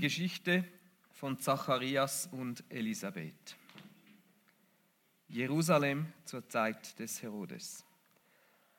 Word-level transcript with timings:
Geschichte 0.00 0.64
von 1.12 1.38
Zacharias 1.38 2.26
und 2.32 2.64
Elisabeth. 2.70 3.56
Jerusalem 5.28 6.06
zur 6.24 6.48
Zeit 6.48 6.98
des 6.98 7.22
Herodes. 7.22 7.84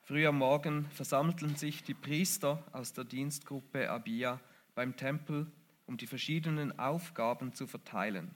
Früh 0.01 0.25
am 0.25 0.39
Morgen 0.39 0.89
versammelten 0.89 1.55
sich 1.55 1.83
die 1.83 1.93
Priester 1.93 2.63
aus 2.73 2.93
der 2.93 3.03
Dienstgruppe 3.03 3.89
Abia 3.89 4.39
beim 4.73 4.95
Tempel, 4.95 5.45
um 5.85 5.95
die 5.95 6.07
verschiedenen 6.07 6.77
Aufgaben 6.79 7.53
zu 7.53 7.67
verteilen. 7.67 8.31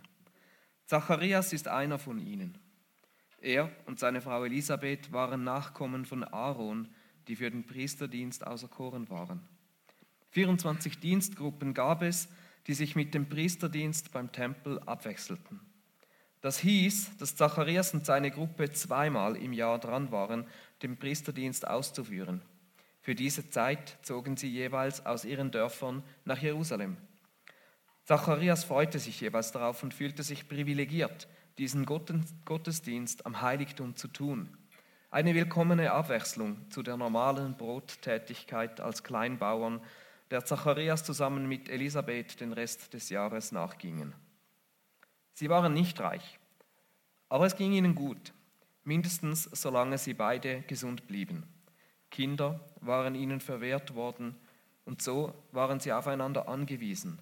Zacharias 0.86 1.54
ist 1.54 1.67
einer 1.67 1.97
von 1.97 2.20
ihnen. 2.20 2.57
Er 3.41 3.71
und 3.88 3.97
seine 3.97 4.21
Frau 4.21 4.43
Elisabeth 4.43 5.11
waren 5.11 5.43
Nachkommen 5.43 6.05
von 6.05 6.23
Aaron, 6.23 6.93
die 7.27 7.36
für 7.36 7.49
den 7.49 7.65
Priesterdienst 7.65 8.45
auserkoren 8.45 9.09
waren. 9.09 9.41
24 10.29 10.99
Dienstgruppen 10.99 11.73
gab 11.73 12.04
es, 12.04 12.29
die 12.68 12.73
sich 12.73 12.95
mit 12.95 13.13
dem 13.13 13.30
Priesterdienst 13.30 14.12
beim 14.12 14.31
Tempel 14.31 14.80
abwechselten. 14.80 15.59
Das 16.41 16.59
hieß, 16.59 17.17
dass 17.17 17.35
Zacharias 17.35 17.94
und 17.94 18.05
seine 18.05 18.30
Gruppe 18.31 18.72
zweimal 18.72 19.35
im 19.35 19.53
Jahr 19.53 19.80
dran 19.80 20.12
waren, 20.12 20.45
den 20.84 20.98
Priesterdienst 20.98 21.67
auszuführen. 21.67 22.41
Für 23.02 23.16
diese 23.16 23.49
Zeit 23.49 23.98
zogen 24.02 24.38
sie 24.38 24.49
jeweils 24.49 25.05
aus 25.05 25.25
ihren 25.25 25.52
Dörfern 25.52 26.03
nach 26.23 26.41
Jerusalem. 26.41 26.98
Zacharias 28.03 28.63
freute 28.63 29.00
sich 29.00 29.22
jeweils 29.22 29.52
darauf 29.52 29.81
und 29.81 29.94
fühlte 29.94 30.22
sich 30.22 30.47
privilegiert, 30.47 31.27
diesen 31.58 31.86
Gottesdienst 31.86 33.25
am 33.25 33.41
Heiligtum 33.41 33.95
zu 33.95 34.08
tun. 34.08 34.55
Eine 35.09 35.34
willkommene 35.34 35.91
Abwechslung 35.91 36.70
zu 36.70 36.84
der 36.84 36.97
normalen 36.97 37.58
Brottätigkeit 37.58 38.81
als 38.81 39.03
Kleinbauern, 39.03 39.81
der 40.31 40.45
Zacharias 40.45 41.03
zusammen 41.03 41.47
mit 41.47 41.70
Elisabeth 41.70 42.39
den 42.39 42.53
Rest 42.53 42.93
des 42.93 43.09
Jahres 43.09 43.52
nachgingen. 43.52 44.13
Sie 45.33 45.50
waren 45.50 45.73
nicht 45.73 46.00
reich, 46.00 46.39
aber 47.30 47.45
es 47.45 47.55
ging 47.55 47.73
ihnen 47.73 47.95
gut, 47.95 48.33
mindestens 48.83 49.44
solange 49.44 49.97
sie 49.97 50.13
beide 50.13 50.61
gesund 50.63 51.08
blieben. 51.08 51.44
Kinder 52.09 52.59
waren 52.80 53.16
ihnen 53.16 53.41
verwehrt 53.41 53.95
worden 53.95 54.35
und 54.85 55.02
so 55.02 55.33
waren 55.52 55.80
sie 55.80 55.91
aufeinander 55.91 56.47
angewiesen. 56.47 57.19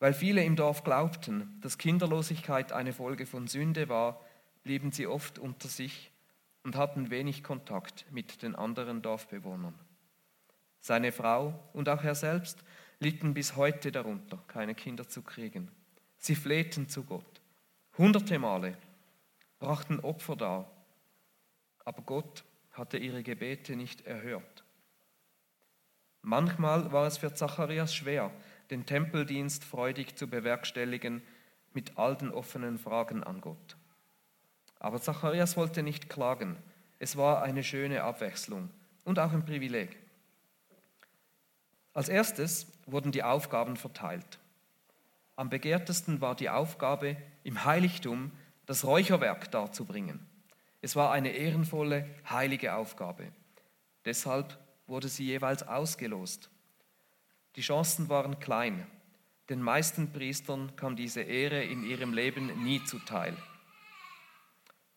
Weil 0.00 0.12
viele 0.12 0.44
im 0.44 0.56
Dorf 0.56 0.82
glaubten, 0.82 1.58
dass 1.60 1.78
Kinderlosigkeit 1.78 2.72
eine 2.72 2.92
Folge 2.92 3.26
von 3.26 3.46
Sünde 3.46 3.88
war, 3.88 4.20
blieben 4.64 4.92
sie 4.92 5.06
oft 5.06 5.38
unter 5.38 5.68
sich 5.68 6.10
und 6.64 6.76
hatten 6.76 7.10
wenig 7.10 7.44
Kontakt 7.44 8.06
mit 8.10 8.42
den 8.42 8.56
anderen 8.56 9.02
Dorfbewohnern. 9.02 9.74
Seine 10.84 11.12
Frau 11.12 11.58
und 11.72 11.88
auch 11.88 12.04
er 12.04 12.14
selbst 12.14 12.62
litten 12.98 13.32
bis 13.32 13.56
heute 13.56 13.90
darunter, 13.90 14.38
keine 14.48 14.74
Kinder 14.74 15.08
zu 15.08 15.22
kriegen. 15.22 15.70
Sie 16.18 16.34
flehten 16.34 16.90
zu 16.90 17.04
Gott. 17.04 17.40
Hunderte 17.96 18.38
Male 18.38 18.76
brachten 19.58 19.98
Opfer 20.00 20.36
dar, 20.36 20.70
aber 21.86 22.02
Gott 22.02 22.44
hatte 22.72 22.98
ihre 22.98 23.22
Gebete 23.22 23.76
nicht 23.76 24.02
erhört. 24.02 24.62
Manchmal 26.20 26.92
war 26.92 27.06
es 27.06 27.16
für 27.16 27.32
Zacharias 27.32 27.94
schwer, 27.94 28.30
den 28.68 28.84
Tempeldienst 28.84 29.64
freudig 29.64 30.16
zu 30.16 30.28
bewerkstelligen 30.28 31.22
mit 31.72 31.96
all 31.96 32.14
den 32.14 32.30
offenen 32.30 32.76
Fragen 32.76 33.24
an 33.24 33.40
Gott. 33.40 33.78
Aber 34.80 35.00
Zacharias 35.00 35.56
wollte 35.56 35.82
nicht 35.82 36.10
klagen. 36.10 36.58
Es 36.98 37.16
war 37.16 37.42
eine 37.42 37.64
schöne 37.64 38.02
Abwechslung 38.02 38.68
und 39.04 39.18
auch 39.18 39.32
ein 39.32 39.46
Privileg. 39.46 40.03
Als 41.94 42.08
erstes 42.08 42.66
wurden 42.86 43.12
die 43.12 43.22
Aufgaben 43.22 43.76
verteilt. 43.76 44.38
Am 45.36 45.48
begehrtesten 45.48 46.20
war 46.20 46.34
die 46.34 46.50
Aufgabe, 46.50 47.16
im 47.44 47.64
Heiligtum 47.64 48.32
das 48.66 48.84
Räucherwerk 48.84 49.50
darzubringen. 49.50 50.26
Es 50.80 50.96
war 50.96 51.12
eine 51.12 51.30
ehrenvolle, 51.30 52.08
heilige 52.28 52.74
Aufgabe. 52.74 53.32
Deshalb 54.04 54.58
wurde 54.86 55.08
sie 55.08 55.24
jeweils 55.24 55.66
ausgelost. 55.66 56.50
Die 57.56 57.62
Chancen 57.62 58.08
waren 58.08 58.38
klein. 58.40 58.86
Den 59.48 59.62
meisten 59.62 60.12
Priestern 60.12 60.74
kam 60.76 60.96
diese 60.96 61.22
Ehre 61.22 61.62
in 61.62 61.84
ihrem 61.84 62.12
Leben 62.12 62.64
nie 62.64 62.82
zuteil. 62.84 63.36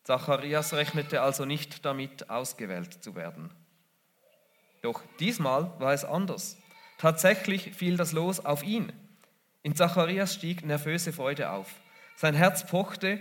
Zacharias 0.04 0.74
rechnete 0.74 1.22
also 1.22 1.46
nicht 1.46 1.86
damit, 1.86 2.30
ausgewählt 2.30 3.04
zu 3.04 3.16
werden. 3.16 3.52
Doch 4.82 5.04
diesmal 5.20 5.78
war 5.80 5.94
es 5.94 6.06
anders. 6.06 6.58
Tatsächlich 6.98 7.74
fiel 7.76 7.96
das 7.96 8.12
Los 8.12 8.44
auf 8.44 8.64
ihn. 8.64 8.92
In 9.62 9.76
Zacharias 9.76 10.34
stieg 10.34 10.66
nervöse 10.66 11.14
Freude 11.14 11.52
auf. 11.52 11.76
Sein 12.16 12.34
Herz 12.34 12.66
pochte 12.66 13.20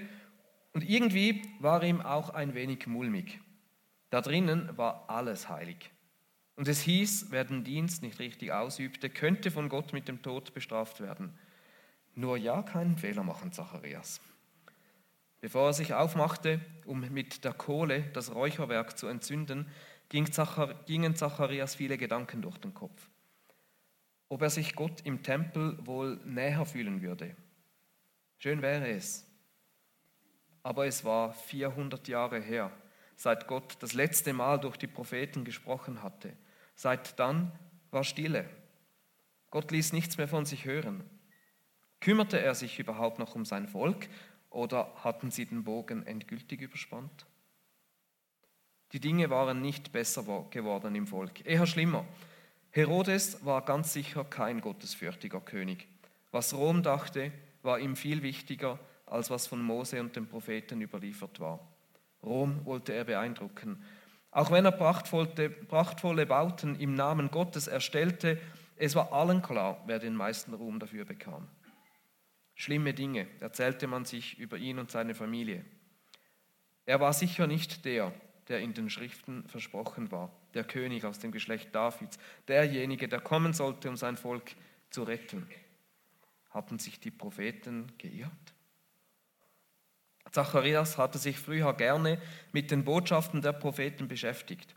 und 0.72 0.88
irgendwie 0.88 1.42
war 1.60 1.82
ihm 1.82 2.00
auch 2.00 2.30
ein 2.30 2.54
wenig 2.54 2.86
mulmig. 2.86 3.38
Da 4.08 4.22
drinnen 4.22 4.76
war 4.78 5.10
alles 5.10 5.50
heilig. 5.50 5.90
Und 6.54 6.68
es 6.68 6.80
hieß, 6.80 7.26
wer 7.30 7.44
den 7.44 7.64
Dienst 7.64 8.02
nicht 8.02 8.18
richtig 8.18 8.52
ausübte, 8.52 9.10
könnte 9.10 9.50
von 9.50 9.68
Gott 9.68 9.92
mit 9.92 10.08
dem 10.08 10.22
Tod 10.22 10.54
bestraft 10.54 11.02
werden. 11.02 11.38
Nur 12.14 12.38
ja 12.38 12.62
keinen 12.62 12.96
Fehler 12.96 13.24
machen, 13.24 13.52
Zacharias. 13.52 14.22
Bevor 15.42 15.66
er 15.66 15.72
sich 15.74 15.92
aufmachte, 15.92 16.60
um 16.86 17.00
mit 17.12 17.44
der 17.44 17.52
Kohle 17.52 18.04
das 18.14 18.34
Räucherwerk 18.34 18.96
zu 18.96 19.06
entzünden, 19.06 19.68
gingen 20.08 20.32
Zacharias 20.32 21.74
viele 21.74 21.98
Gedanken 21.98 22.40
durch 22.40 22.56
den 22.56 22.72
Kopf 22.72 23.10
ob 24.28 24.42
er 24.42 24.50
sich 24.50 24.74
Gott 24.74 25.00
im 25.02 25.22
Tempel 25.22 25.78
wohl 25.86 26.20
näher 26.24 26.64
fühlen 26.66 27.02
würde. 27.02 27.36
Schön 28.38 28.62
wäre 28.62 28.88
es. 28.88 29.26
Aber 30.62 30.86
es 30.86 31.04
war 31.04 31.32
400 31.32 32.08
Jahre 32.08 32.40
her, 32.40 32.72
seit 33.16 33.46
Gott 33.46 33.76
das 33.80 33.92
letzte 33.92 34.32
Mal 34.32 34.58
durch 34.58 34.76
die 34.76 34.88
Propheten 34.88 35.44
gesprochen 35.44 36.02
hatte. 36.02 36.32
Seit 36.74 37.18
dann 37.18 37.52
war 37.90 38.04
Stille. 38.04 38.48
Gott 39.50 39.70
ließ 39.70 39.92
nichts 39.92 40.18
mehr 40.18 40.28
von 40.28 40.44
sich 40.44 40.64
hören. 40.64 41.08
Kümmerte 42.00 42.38
er 42.38 42.54
sich 42.54 42.78
überhaupt 42.78 43.18
noch 43.18 43.34
um 43.34 43.44
sein 43.44 43.68
Volk 43.68 44.08
oder 44.50 44.92
hatten 45.02 45.30
sie 45.30 45.46
den 45.46 45.64
Bogen 45.64 46.06
endgültig 46.06 46.60
überspannt? 46.60 47.26
Die 48.92 49.00
Dinge 49.00 49.30
waren 49.30 49.62
nicht 49.62 49.92
besser 49.92 50.46
geworden 50.50 50.94
im 50.94 51.06
Volk, 51.06 51.44
eher 51.44 51.66
schlimmer. 51.66 52.04
Herodes 52.76 53.42
war 53.42 53.62
ganz 53.62 53.94
sicher 53.94 54.22
kein 54.22 54.60
gottesfürchtiger 54.60 55.40
König. 55.40 55.88
Was 56.30 56.52
Rom 56.52 56.82
dachte, 56.82 57.32
war 57.62 57.78
ihm 57.78 57.96
viel 57.96 58.22
wichtiger, 58.22 58.78
als 59.06 59.30
was 59.30 59.46
von 59.46 59.62
Mose 59.62 59.98
und 59.98 60.14
den 60.14 60.26
Propheten 60.26 60.82
überliefert 60.82 61.40
war. 61.40 61.66
Rom 62.22 62.66
wollte 62.66 62.92
er 62.92 63.04
beeindrucken. 63.04 63.82
Auch 64.30 64.50
wenn 64.50 64.66
er 64.66 64.72
prachtvolle, 64.72 65.48
prachtvolle 65.48 66.26
Bauten 66.26 66.78
im 66.78 66.92
Namen 66.92 67.30
Gottes 67.30 67.66
erstellte, 67.66 68.38
es 68.76 68.94
war 68.94 69.10
allen 69.10 69.40
klar, 69.40 69.82
wer 69.86 69.98
den 69.98 70.14
meisten 70.14 70.52
Ruhm 70.52 70.78
dafür 70.78 71.06
bekam. 71.06 71.48
Schlimme 72.54 72.92
Dinge 72.92 73.26
erzählte 73.40 73.86
man 73.86 74.04
sich 74.04 74.38
über 74.38 74.58
ihn 74.58 74.78
und 74.78 74.90
seine 74.90 75.14
Familie. 75.14 75.64
Er 76.84 77.00
war 77.00 77.14
sicher 77.14 77.46
nicht 77.46 77.86
der, 77.86 78.12
der 78.48 78.60
in 78.60 78.74
den 78.74 78.90
Schriften 78.90 79.48
versprochen 79.48 80.12
war 80.12 80.30
der 80.56 80.64
König 80.64 81.04
aus 81.04 81.20
dem 81.20 81.30
Geschlecht 81.30 81.74
Davids, 81.74 82.18
derjenige, 82.48 83.08
der 83.08 83.20
kommen 83.20 83.52
sollte, 83.52 83.88
um 83.88 83.96
sein 83.96 84.16
Volk 84.16 84.56
zu 84.90 85.04
retten. 85.04 85.48
Hatten 86.50 86.78
sich 86.78 86.98
die 86.98 87.10
Propheten 87.10 87.92
geirrt? 87.98 88.32
Zacharias 90.32 90.98
hatte 90.98 91.18
sich 91.18 91.38
früher 91.38 91.72
gerne 91.74 92.20
mit 92.52 92.70
den 92.70 92.84
Botschaften 92.84 93.40
der 93.40 93.52
Propheten 93.52 94.08
beschäftigt. 94.08 94.74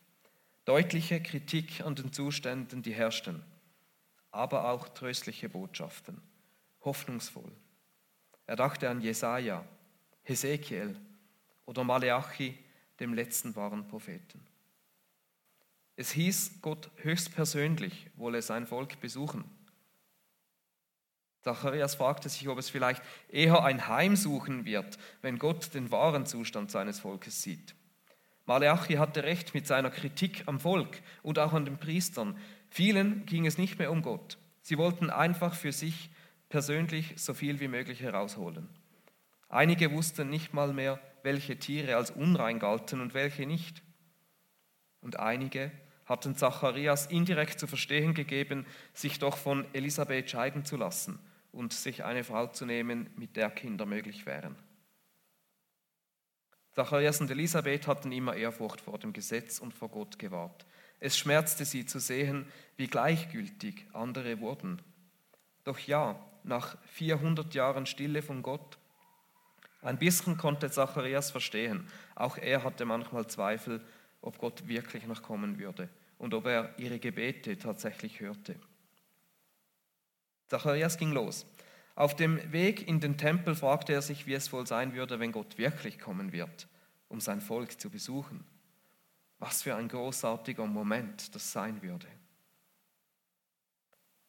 Deutliche 0.66 1.22
Kritik 1.22 1.82
an 1.82 1.96
den 1.96 2.14
Zuständen, 2.14 2.84
die 2.84 2.94
herrschten, 2.94 3.44
aber 4.32 4.70
auch 4.70 4.88
tröstliche 4.90 5.50
Botschaften, 5.50 6.22
hoffnungsvoll. 6.82 7.52
Er 8.46 8.56
dachte 8.56 8.90
an 8.90 9.02
Jesaja, 9.02 9.66
Hesekiel 10.24 10.96
oder 11.66 11.84
Maleachi, 11.84 12.58
dem 13.00 13.14
letzten 13.14 13.56
wahren 13.56 13.88
Propheten. 13.88 14.46
Es 16.00 16.12
hieß, 16.12 16.62
Gott 16.62 16.90
höchstpersönlich 17.02 18.08
wolle 18.16 18.42
sein 18.42 18.66
Volk 18.66 19.02
besuchen. 19.02 19.44
Zacharias 21.42 21.96
fragte 21.96 22.30
sich, 22.30 22.48
ob 22.48 22.58
es 22.58 22.70
vielleicht 22.70 23.04
eher 23.28 23.66
ein 23.66 23.86
Heimsuchen 23.90 24.64
wird, 24.64 24.98
wenn 25.22 25.38
Gott 25.38 25.74
den 25.74 25.92
wahren 25.92 26.26
Zustand 26.26 26.72
seines 26.72 27.02
Volkes 27.02 27.42
sieht. 27.42 27.76
Maleachi 28.46 28.94
hatte 28.94 29.24
recht 29.24 29.54
mit 29.54 29.68
seiner 29.68 29.90
Kritik 29.90 30.44
am 30.46 30.62
Volk 30.62 31.02
und 31.22 31.38
auch 31.38 31.52
an 31.52 31.66
den 31.66 31.80
Priestern. 31.80 32.38
Vielen 32.70 33.26
ging 33.26 33.46
es 33.46 33.58
nicht 33.58 33.78
mehr 33.78 33.92
um 33.92 34.02
Gott. 34.02 34.38
Sie 34.62 34.78
wollten 34.78 35.10
einfach 35.10 35.54
für 35.54 35.74
sich 35.74 36.12
persönlich 36.48 37.16
so 37.18 37.34
viel 37.34 37.60
wie 37.60 37.68
möglich 37.68 38.00
herausholen. 38.00 38.70
Einige 39.50 39.92
wussten 39.92 40.30
nicht 40.30 40.54
mal 40.54 40.72
mehr, 40.72 41.02
welche 41.24 41.60
Tiere 41.60 41.98
als 41.98 42.10
unrein 42.10 42.60
galten 42.60 43.02
und 43.02 43.14
welche 43.14 43.46
nicht. 43.46 43.82
Und 45.02 45.20
einige 45.20 45.74
hatten 46.10 46.36
Zacharias 46.36 47.06
indirekt 47.06 47.60
zu 47.60 47.68
verstehen 47.68 48.16
gegeben, 48.16 48.66
sich 48.94 49.20
doch 49.20 49.38
von 49.38 49.64
Elisabeth 49.74 50.32
scheiden 50.32 50.66
zu 50.66 50.76
lassen 50.76 51.20
und 51.52 51.72
sich 51.72 52.04
eine 52.04 52.24
Frau 52.24 52.48
zu 52.48 52.66
nehmen, 52.66 53.12
mit 53.16 53.36
der 53.36 53.52
Kinder 53.52 53.86
möglich 53.86 54.26
wären. 54.26 54.56
Zacharias 56.72 57.22
und 57.22 57.30
Elisabeth 57.30 57.88
hatten 57.88 58.12
immer 58.12 58.36
Ehrfurcht 58.36 58.82
vor 58.82 58.98
dem 58.98 59.14
Gesetz 59.14 59.60
und 59.60 59.74
vor 59.74 59.90
Gott 59.90 60.18
gewahrt. 60.18 60.66
Es 61.00 61.18
schmerzte 61.18 61.64
sie 61.64 61.86
zu 61.86 62.00
sehen, 62.00 62.48
wie 62.76 62.88
gleichgültig 62.88 63.86
andere 63.94 64.40
wurden. 64.40 64.82
Doch 65.64 65.78
ja, 65.80 66.20
nach 66.44 66.78
400 66.86 67.54
Jahren 67.54 67.86
Stille 67.86 68.22
von 68.22 68.42
Gott, 68.42 68.80
ein 69.82 70.00
bisschen 70.00 70.38
konnte 70.38 70.72
Zacharias 70.72 71.32
verstehen. 71.32 71.88
Auch 72.16 72.38
er 72.38 72.64
hatte 72.64 72.86
manchmal 72.86 73.28
Zweifel, 73.28 73.82
ob 74.22 74.38
Gott 74.40 74.68
wirklich 74.68 75.06
noch 75.06 75.22
kommen 75.22 75.60
würde 75.60 75.90
und 76.20 76.36
ob 76.36 76.46
er 76.46 76.78
ihre 76.78 77.00
Gebete 77.00 77.58
tatsächlich 77.58 78.20
hörte. 78.20 78.56
Zacharias 80.48 80.98
ging 80.98 81.12
los. 81.12 81.48
Auf 81.96 82.16
dem 82.16 82.52
Weg 82.52 82.88
in 82.88 83.00
den 83.00 83.18
Tempel 83.18 83.56
fragte 83.56 83.94
er 83.94 84.02
sich, 84.02 84.28
wie 84.28 84.34
es 84.34 84.54
wohl 84.54 84.68
sein 84.68 84.94
würde, 84.94 85.20
wenn 85.20 85.32
Gott 85.32 85.58
wirklich 85.58 85.98
kommen 85.98 86.32
wird, 86.32 86.68
um 87.08 87.20
sein 87.20 87.42
Volk 87.42 87.80
zu 87.80 87.90
besuchen. 87.90 88.46
Was 89.40 89.64
für 89.64 89.76
ein 89.76 89.88
großartiger 89.88 90.66
Moment 90.66 91.34
das 91.34 91.52
sein 91.52 91.82
würde. 91.82 92.08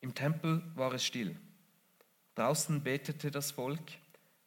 Im 0.01 0.15
Tempel 0.15 0.63
war 0.75 0.95
es 0.95 1.05
still. 1.05 1.37
Draußen 2.37 2.83
betete 2.83 3.31
das 3.31 3.51
Volk, 3.51 3.93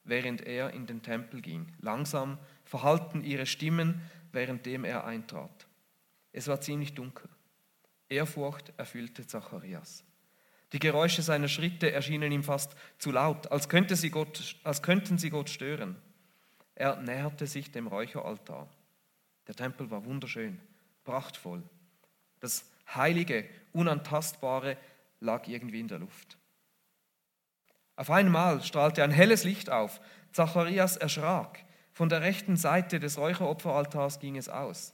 während 0.04 0.42
er 0.42 0.72
in 0.72 0.88
den 0.88 1.02
Tempel 1.02 1.42
ging. 1.42 1.74
Langsam 1.80 2.38
verhallten 2.64 3.24
ihre 3.24 3.46
Stimmen, 3.46 4.02
währenddem 4.32 4.86
er 4.86 5.04
eintrat. 5.04 5.68
Es 6.32 6.48
war 6.48 6.60
ziemlich 6.62 6.94
dunkel. 6.94 7.30
Ehrfurcht 8.14 8.74
erfüllte 8.78 9.26
Zacharias. 9.26 10.04
Die 10.72 10.80
Geräusche 10.80 11.22
seiner 11.22 11.48
Schritte 11.48 11.92
erschienen 11.92 12.32
ihm 12.32 12.44
fast 12.44 12.76
zu 12.98 13.12
laut, 13.12 13.52
als, 13.52 13.70
könnte 13.70 13.96
sie 13.96 14.10
Gott, 14.10 14.56
als 14.64 14.82
könnten 14.82 15.18
sie 15.18 15.30
Gott 15.30 15.50
stören. 15.50 15.96
Er 16.76 16.96
näherte 16.96 17.46
sich 17.46 17.72
dem 17.72 17.88
Räucheraltar. 17.88 18.68
Der 19.48 19.56
Tempel 19.56 19.92
war 19.92 20.06
wunderschön, 20.06 20.60
prachtvoll. 21.04 21.62
Das 22.40 22.66
Heilige, 22.94 23.48
Unantastbare 23.72 24.78
lag 25.20 25.48
irgendwie 25.48 25.80
in 25.80 25.88
der 25.88 26.00
Luft. 26.00 26.38
Auf 27.96 28.10
einmal 28.10 28.64
strahlte 28.64 29.04
ein 29.04 29.12
helles 29.12 29.44
Licht 29.44 29.70
auf. 29.70 30.02
Zacharias 30.32 30.98
erschrak. 30.98 31.64
Von 31.92 32.10
der 32.10 32.22
rechten 32.22 32.58
Seite 32.58 33.00
des 33.00 33.20
Räucheropferaltars 33.20 34.20
ging 34.20 34.36
es 34.36 34.50
aus. 34.50 34.94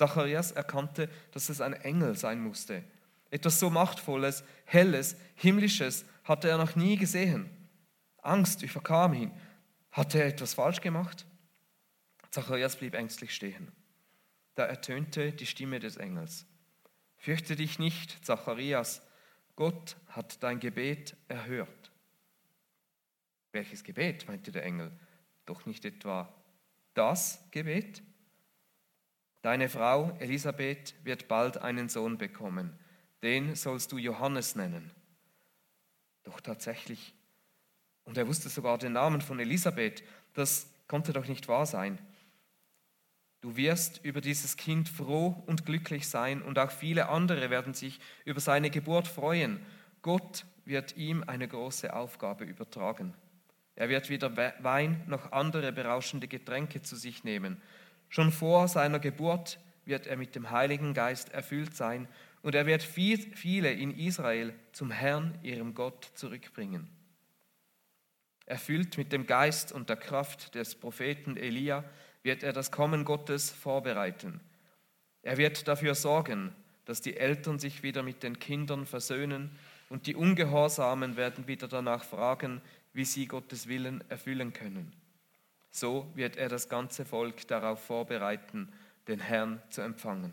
Zacharias 0.00 0.52
erkannte, 0.52 1.10
dass 1.32 1.50
es 1.50 1.60
ein 1.60 1.74
Engel 1.74 2.16
sein 2.16 2.40
musste. 2.40 2.82
Etwas 3.28 3.60
so 3.60 3.68
Machtvolles, 3.68 4.44
Helles, 4.64 5.14
Himmlisches 5.34 6.06
hatte 6.24 6.48
er 6.48 6.56
noch 6.56 6.74
nie 6.74 6.96
gesehen. 6.96 7.50
Angst 8.22 8.62
überkam 8.62 9.12
ihn. 9.12 9.30
Hatte 9.92 10.18
er 10.18 10.28
etwas 10.28 10.54
falsch 10.54 10.80
gemacht? 10.80 11.26
Zacharias 12.30 12.76
blieb 12.76 12.94
ängstlich 12.94 13.34
stehen. 13.34 13.70
Da 14.54 14.64
ertönte 14.64 15.32
die 15.32 15.44
Stimme 15.44 15.80
des 15.80 15.98
Engels. 15.98 16.46
Fürchte 17.18 17.54
dich 17.54 17.78
nicht, 17.78 18.24
Zacharias, 18.24 19.02
Gott 19.54 19.98
hat 20.08 20.42
dein 20.42 20.60
Gebet 20.60 21.14
erhört. 21.28 21.92
Welches 23.52 23.84
Gebet? 23.84 24.26
meinte 24.28 24.50
der 24.50 24.64
Engel. 24.64 24.98
Doch 25.44 25.66
nicht 25.66 25.84
etwa 25.84 26.34
das 26.94 27.44
Gebet? 27.50 28.02
Deine 29.42 29.68
Frau 29.68 30.10
Elisabeth 30.18 30.94
wird 31.02 31.28
bald 31.28 31.58
einen 31.58 31.88
Sohn 31.88 32.18
bekommen, 32.18 32.78
den 33.22 33.54
sollst 33.54 33.90
du 33.92 33.98
Johannes 33.98 34.54
nennen. 34.54 34.90
Doch 36.24 36.40
tatsächlich, 36.40 37.14
und 38.04 38.18
er 38.18 38.28
wusste 38.28 38.48
sogar 38.48 38.76
den 38.76 38.92
Namen 38.92 39.20
von 39.22 39.40
Elisabeth, 39.40 40.02
das 40.34 40.66
konnte 40.88 41.12
doch 41.12 41.26
nicht 41.26 41.48
wahr 41.48 41.64
sein. 41.64 41.98
Du 43.40 43.56
wirst 43.56 44.04
über 44.04 44.20
dieses 44.20 44.58
Kind 44.58 44.88
froh 44.88 45.42
und 45.46 45.64
glücklich 45.64 46.08
sein 46.08 46.42
und 46.42 46.58
auch 46.58 46.70
viele 46.70 47.08
andere 47.08 47.48
werden 47.48 47.72
sich 47.72 47.98
über 48.26 48.40
seine 48.40 48.68
Geburt 48.68 49.08
freuen. 49.08 49.64
Gott 50.02 50.44
wird 50.66 50.96
ihm 50.96 51.24
eine 51.26 51.48
große 51.48 51.94
Aufgabe 51.94 52.44
übertragen. 52.44 53.14
Er 53.76 53.88
wird 53.88 54.10
weder 54.10 54.36
Wein 54.36 55.02
noch 55.06 55.32
andere 55.32 55.72
berauschende 55.72 56.28
Getränke 56.28 56.82
zu 56.82 56.96
sich 56.96 57.24
nehmen. 57.24 57.62
Schon 58.10 58.32
vor 58.32 58.66
seiner 58.66 58.98
Geburt 58.98 59.60
wird 59.84 60.08
er 60.08 60.16
mit 60.16 60.34
dem 60.34 60.50
Heiligen 60.50 60.94
Geist 60.94 61.32
erfüllt 61.32 61.76
sein 61.76 62.08
und 62.42 62.54
er 62.54 62.66
wird 62.66 62.82
viele 62.82 63.72
in 63.72 63.96
Israel 63.96 64.52
zum 64.72 64.90
Herrn, 64.90 65.38
ihrem 65.42 65.74
Gott, 65.74 66.10
zurückbringen. 66.14 66.88
Erfüllt 68.46 68.98
mit 68.98 69.12
dem 69.12 69.26
Geist 69.26 69.70
und 69.70 69.88
der 69.88 69.96
Kraft 69.96 70.56
des 70.56 70.74
Propheten 70.74 71.36
Elia 71.36 71.84
wird 72.24 72.42
er 72.42 72.52
das 72.52 72.72
Kommen 72.72 73.04
Gottes 73.04 73.50
vorbereiten. 73.50 74.40
Er 75.22 75.36
wird 75.36 75.68
dafür 75.68 75.94
sorgen, 75.94 76.52
dass 76.86 77.00
die 77.00 77.16
Eltern 77.16 77.60
sich 77.60 77.84
wieder 77.84 78.02
mit 78.02 78.24
den 78.24 78.40
Kindern 78.40 78.86
versöhnen 78.86 79.56
und 79.88 80.08
die 80.08 80.16
Ungehorsamen 80.16 81.16
werden 81.16 81.46
wieder 81.46 81.68
danach 81.68 82.02
fragen, 82.02 82.60
wie 82.92 83.04
sie 83.04 83.26
Gottes 83.26 83.68
Willen 83.68 84.02
erfüllen 84.08 84.52
können. 84.52 84.99
So 85.70 86.10
wird 86.14 86.36
er 86.36 86.48
das 86.48 86.68
ganze 86.68 87.04
Volk 87.04 87.46
darauf 87.46 87.82
vorbereiten, 87.82 88.72
den 89.08 89.20
Herrn 89.20 89.62
zu 89.70 89.82
empfangen. 89.82 90.32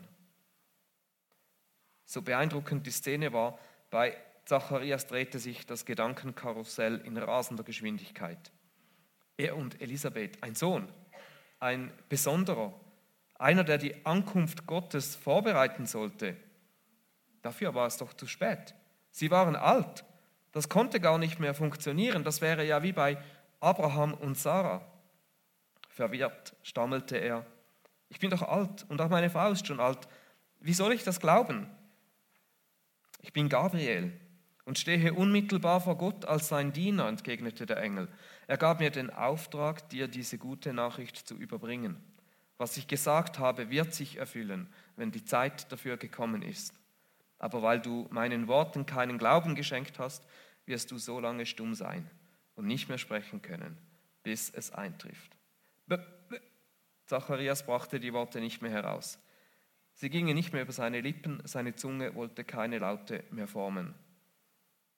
So 2.04 2.22
beeindruckend 2.22 2.86
die 2.86 2.90
Szene 2.90 3.32
war, 3.32 3.58
bei 3.90 4.16
Zacharias 4.44 5.06
drehte 5.06 5.38
sich 5.38 5.66
das 5.66 5.84
Gedankenkarussell 5.84 7.02
in 7.04 7.16
rasender 7.18 7.64
Geschwindigkeit. 7.64 8.50
Er 9.36 9.56
und 9.56 9.80
Elisabeth, 9.80 10.42
ein 10.42 10.54
Sohn, 10.54 10.88
ein 11.60 11.92
besonderer, 12.08 12.72
einer, 13.34 13.62
der 13.62 13.78
die 13.78 14.06
Ankunft 14.06 14.66
Gottes 14.66 15.14
vorbereiten 15.14 15.86
sollte. 15.86 16.36
Dafür 17.42 17.74
war 17.74 17.86
es 17.86 17.98
doch 17.98 18.14
zu 18.14 18.26
spät. 18.26 18.74
Sie 19.10 19.30
waren 19.30 19.54
alt. 19.54 20.04
Das 20.52 20.68
konnte 20.68 20.98
gar 20.98 21.18
nicht 21.18 21.38
mehr 21.38 21.54
funktionieren. 21.54 22.24
Das 22.24 22.40
wäre 22.40 22.64
ja 22.64 22.82
wie 22.82 22.92
bei 22.92 23.18
Abraham 23.60 24.14
und 24.14 24.36
Sarah. 24.36 24.84
Verwirrt 25.98 26.54
stammelte 26.62 27.16
er. 27.16 27.44
Ich 28.08 28.20
bin 28.20 28.30
doch 28.30 28.42
alt 28.42 28.86
und 28.88 29.00
auch 29.00 29.08
meine 29.08 29.30
Frau 29.30 29.50
ist 29.50 29.66
schon 29.66 29.80
alt. 29.80 30.06
Wie 30.60 30.72
soll 30.72 30.92
ich 30.92 31.02
das 31.02 31.18
glauben? 31.18 31.68
Ich 33.20 33.32
bin 33.32 33.48
Gabriel 33.48 34.12
und 34.64 34.78
stehe 34.78 35.12
unmittelbar 35.12 35.80
vor 35.80 35.98
Gott 35.98 36.24
als 36.24 36.46
sein 36.46 36.72
Diener, 36.72 37.08
entgegnete 37.08 37.66
der 37.66 37.78
Engel. 37.78 38.06
Er 38.46 38.58
gab 38.58 38.78
mir 38.78 38.90
den 38.90 39.10
Auftrag, 39.10 39.88
dir 39.88 40.06
diese 40.06 40.38
gute 40.38 40.72
Nachricht 40.72 41.16
zu 41.16 41.34
überbringen. 41.34 41.96
Was 42.58 42.76
ich 42.76 42.86
gesagt 42.86 43.40
habe, 43.40 43.68
wird 43.68 43.92
sich 43.92 44.18
erfüllen, 44.18 44.72
wenn 44.94 45.10
die 45.10 45.24
Zeit 45.24 45.72
dafür 45.72 45.96
gekommen 45.96 46.42
ist. 46.42 46.74
Aber 47.40 47.60
weil 47.62 47.80
du 47.80 48.06
meinen 48.10 48.46
Worten 48.46 48.86
keinen 48.86 49.18
Glauben 49.18 49.56
geschenkt 49.56 49.98
hast, 49.98 50.24
wirst 50.64 50.92
du 50.92 50.98
so 50.98 51.18
lange 51.18 51.44
stumm 51.44 51.74
sein 51.74 52.08
und 52.54 52.68
nicht 52.68 52.88
mehr 52.88 52.98
sprechen 52.98 53.42
können, 53.42 53.76
bis 54.22 54.48
es 54.48 54.70
eintrifft. 54.70 55.37
Zacharias 57.06 57.64
brachte 57.64 58.00
die 58.00 58.12
Worte 58.12 58.40
nicht 58.40 58.62
mehr 58.62 58.70
heraus. 58.70 59.18
Sie 59.94 60.10
gingen 60.10 60.34
nicht 60.34 60.52
mehr 60.52 60.62
über 60.62 60.72
seine 60.72 61.00
Lippen, 61.00 61.42
seine 61.44 61.74
Zunge 61.74 62.14
wollte 62.14 62.44
keine 62.44 62.78
Laute 62.78 63.24
mehr 63.30 63.48
formen. 63.48 63.94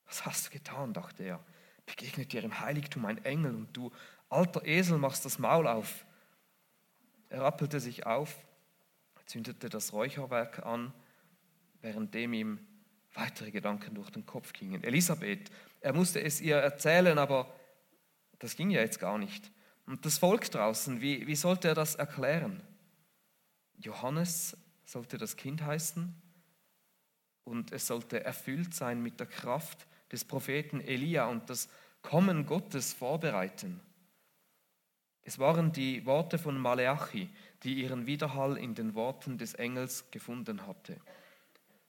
Was 0.05 0.25
hast 0.25 0.47
du 0.47 0.51
getan? 0.51 0.93
dachte 0.93 1.23
er. 1.23 1.43
Begegnet 1.85 2.33
dir 2.33 2.43
im 2.43 2.59
Heiligtum 2.59 3.05
ein 3.05 3.23
Engel 3.25 3.55
und 3.55 3.75
du, 3.75 3.91
alter 4.29 4.65
Esel, 4.65 4.97
machst 4.97 5.25
das 5.25 5.39
Maul 5.39 5.67
auf. 5.67 6.05
Er 7.29 7.41
rappelte 7.41 7.79
sich 7.79 8.05
auf, 8.05 8.45
zündete 9.25 9.69
das 9.69 9.93
Räucherwerk 9.93 10.65
an, 10.65 10.93
währenddem 11.81 12.33
ihm 12.33 12.67
weitere 13.13 13.51
Gedanken 13.51 13.95
durch 13.95 14.09
den 14.09 14.25
Kopf 14.25 14.53
gingen. 14.53 14.83
Elisabeth, 14.83 15.49
er 15.79 15.93
musste 15.93 16.21
es 16.21 16.41
ihr 16.41 16.57
erzählen, 16.57 17.17
aber 17.17 17.53
das 18.39 18.55
ging 18.55 18.69
ja 18.69 18.81
jetzt 18.81 18.99
gar 18.99 19.17
nicht. 19.17 19.51
Und 19.85 20.05
das 20.05 20.17
Volk 20.17 20.49
draußen, 20.51 21.01
wie, 21.01 21.27
wie 21.27 21.35
sollte 21.35 21.69
er 21.69 21.75
das 21.75 21.95
erklären? 21.95 22.61
Johannes 23.77 24.57
sollte 24.85 25.17
das 25.17 25.35
Kind 25.35 25.63
heißen 25.63 26.13
und 27.43 27.71
es 27.71 27.87
sollte 27.87 28.23
erfüllt 28.23 28.73
sein 28.73 29.01
mit 29.01 29.19
der 29.19 29.27
Kraft 29.27 29.87
des 30.11 30.25
Propheten 30.25 30.81
Elia 30.81 31.25
und 31.25 31.49
das 31.49 31.69
Kommen 32.01 32.45
Gottes 32.45 32.93
vorbereiten. 32.93 33.79
Es 35.23 35.37
waren 35.37 35.71
die 35.71 36.05
Worte 36.05 36.39
von 36.39 36.57
Maleachi, 36.57 37.29
die 37.63 37.75
ihren 37.75 38.07
Widerhall 38.07 38.57
in 38.57 38.73
den 38.73 38.95
Worten 38.95 39.37
des 39.37 39.53
Engels 39.53 40.09
gefunden 40.09 40.65
hatte, 40.65 40.99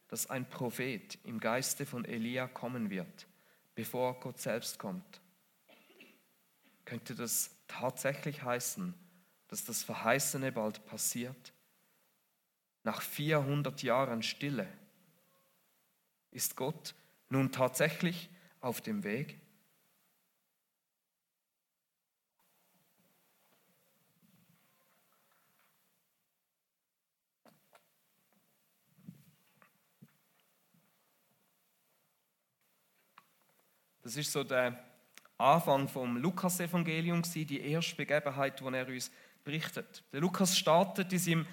dass 0.08 0.28
ein 0.28 0.48
Prophet 0.48 1.18
im 1.24 1.40
Geiste 1.40 1.86
von 1.86 2.04
Elia 2.04 2.46
kommen 2.46 2.90
wird, 2.90 3.26
bevor 3.74 4.20
Gott 4.20 4.38
selbst 4.38 4.78
kommt. 4.78 5.20
Könnte 6.84 7.14
das 7.14 7.50
tatsächlich 7.72 8.42
heißen, 8.42 8.94
dass 9.48 9.64
das 9.64 9.82
Verheißene 9.82 10.52
bald 10.52 10.84
passiert? 10.86 11.52
Nach 12.84 13.00
400 13.00 13.82
Jahren 13.82 14.22
Stille 14.22 14.66
ist 16.30 16.56
Gott 16.56 16.94
nun 17.28 17.52
tatsächlich 17.52 18.28
auf 18.60 18.80
dem 18.80 19.04
Weg? 19.04 19.40
Das 34.02 34.16
ist 34.16 34.32
so 34.32 34.42
der 34.42 34.91
Anfang 35.38 35.88
vom 35.88 36.16
Lukas-Evangelium, 36.16 37.22
die 37.22 37.60
erste 37.60 37.96
Begebenheit, 37.96 38.60
die 38.60 38.64
er 38.64 38.86
uns 38.86 39.10
berichtet. 39.44 40.02
Der 40.12 40.20
Lukas 40.20 40.56
startet 40.56 41.12
in 41.12 41.18
seinem 41.18 41.46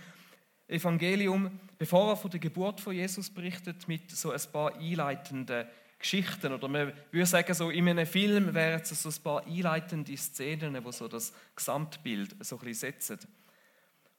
Evangelium, 0.68 1.60
bevor 1.78 2.12
er 2.12 2.18
von 2.18 2.30
der 2.30 2.40
Geburt 2.40 2.80
von 2.80 2.94
Jesus 2.94 3.30
berichtet, 3.30 3.88
mit 3.88 4.12
so 4.12 4.32
ein 4.32 4.42
paar 4.52 4.76
einleitenden 4.76 5.66
Geschichten. 5.98 6.54
Oder 6.54 6.68
man 6.68 6.94
würde 7.12 7.26
sagen, 7.26 7.54
so 7.54 7.70
in 7.70 7.90
einem 7.90 8.06
Film 8.06 8.54
wären 8.54 8.82
es 8.82 8.90
so 8.90 9.10
ein 9.10 9.24
paar 9.24 9.46
einleitende 9.46 10.16
Szenen, 10.16 10.84
die 10.84 10.92
so 10.92 11.08
das 11.08 11.34
Gesamtbild 11.56 12.36
so 12.46 12.58
ein 12.58 12.66
bisschen 12.66 12.92
setzen. 12.92 13.20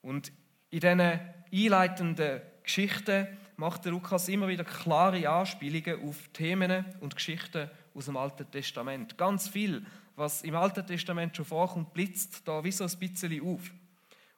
Und 0.02 0.32
in 0.70 0.80
diesen 0.80 1.00
einleitenden 1.00 2.42
Geschichten 2.62 3.26
macht 3.56 3.84
der 3.84 3.92
Lukas 3.92 4.28
immer 4.28 4.48
wieder 4.48 4.64
klare 4.64 5.28
Anspielungen 5.28 6.08
auf 6.08 6.28
Themen 6.32 6.84
und 7.00 7.14
Geschichten 7.14 7.70
aus 7.94 8.06
dem 8.06 8.16
Alten 8.16 8.50
Testament. 8.50 9.16
Ganz 9.16 9.48
viel, 9.48 9.84
was 10.16 10.42
im 10.42 10.54
Alten 10.54 10.86
Testament 10.86 11.36
schon 11.36 11.44
vorkommt, 11.44 11.92
blitzt 11.92 12.46
da 12.46 12.62
wie 12.62 12.72
so 12.72 12.84
ein 12.84 12.98
bisschen 12.98 13.42
auf. 13.42 13.70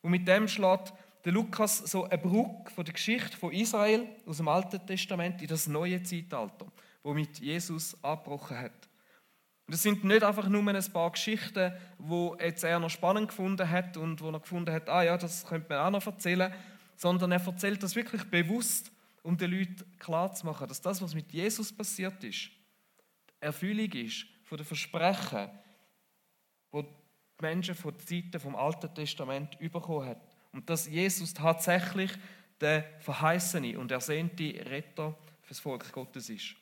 Und 0.01 0.11
mit 0.11 0.27
dem 0.27 0.49
schlägt 0.49 0.93
der 1.25 1.33
Lukas 1.33 1.79
so 1.79 2.05
eine 2.05 2.19
Brücke 2.19 2.71
von 2.75 2.85
der 2.85 2.95
Geschichte 2.95 3.37
von 3.37 3.53
Israel 3.53 4.09
aus 4.27 4.39
dem 4.39 4.49
Alten 4.49 4.85
Testament 4.87 5.41
in 5.41 5.49
das 5.49 5.67
neue 5.67 6.03
Zeitalter, 6.03 6.67
wo 7.03 7.15
mit 7.15 7.39
Jesus 7.39 7.97
abgebrochen 8.03 8.59
hat. 8.59 8.89
Und 9.67 9.75
es 9.75 9.83
sind 9.83 10.05
nicht 10.05 10.25
einfach 10.25 10.49
nur 10.49 10.67
ein 10.67 10.93
paar 10.93 11.13
Geschichten, 11.13 11.73
wo 11.99 12.37
jetzt 12.41 12.65
er 12.65 12.81
noch 12.81 12.91
spannend 12.91 13.29
gefunden 13.29 13.71
hat 13.71 13.97
und 13.97 14.21
wo 14.21 14.31
er 14.31 14.41
gefunden 14.41 14.73
hat, 14.73 14.89
ah 14.89 15.03
ja, 15.03 15.17
das 15.17 15.47
könnte 15.47 15.69
man 15.69 15.79
auch 15.87 15.91
noch 15.91 16.07
erzählen, 16.07 16.53
sondern 16.97 17.33
er 17.33 17.47
erzählt 17.47 17.83
das 17.83 17.95
wirklich 17.95 18.25
bewusst, 18.25 18.91
um 19.23 19.37
den 19.37 19.53
Leuten 19.53 19.85
klarzumachen, 19.99 20.67
dass 20.67 20.81
das, 20.81 21.01
was 21.01 21.15
mit 21.15 21.33
Jesus 21.33 21.73
passiert 21.73 22.23
ist, 22.25 22.51
Erfüllung 23.43 23.91
ist 23.93 24.27
von 24.45 24.57
den 24.57 24.67
Versprechen, 24.67 25.51
wo 26.71 26.83
die 26.83 26.89
Menschen 27.41 27.75
von 27.75 27.99
Zeiten 27.99 28.39
vom 28.39 28.55
Alten 28.55 28.95
Testament 28.95 29.59
bekommen 29.59 30.09
haben. 30.09 30.21
Und 30.53 30.71
dass 30.71 30.89
Jesus 30.89 31.35
tatsächlich 31.35 32.13
der 32.61 32.85
verheißene 33.01 33.79
und 33.79 33.91
ersehnte 33.91 34.45
Retter 34.67 35.19
fürs 35.43 35.59
Volk 35.59 35.91
Gottes 35.93 36.31
ist. 36.31 36.55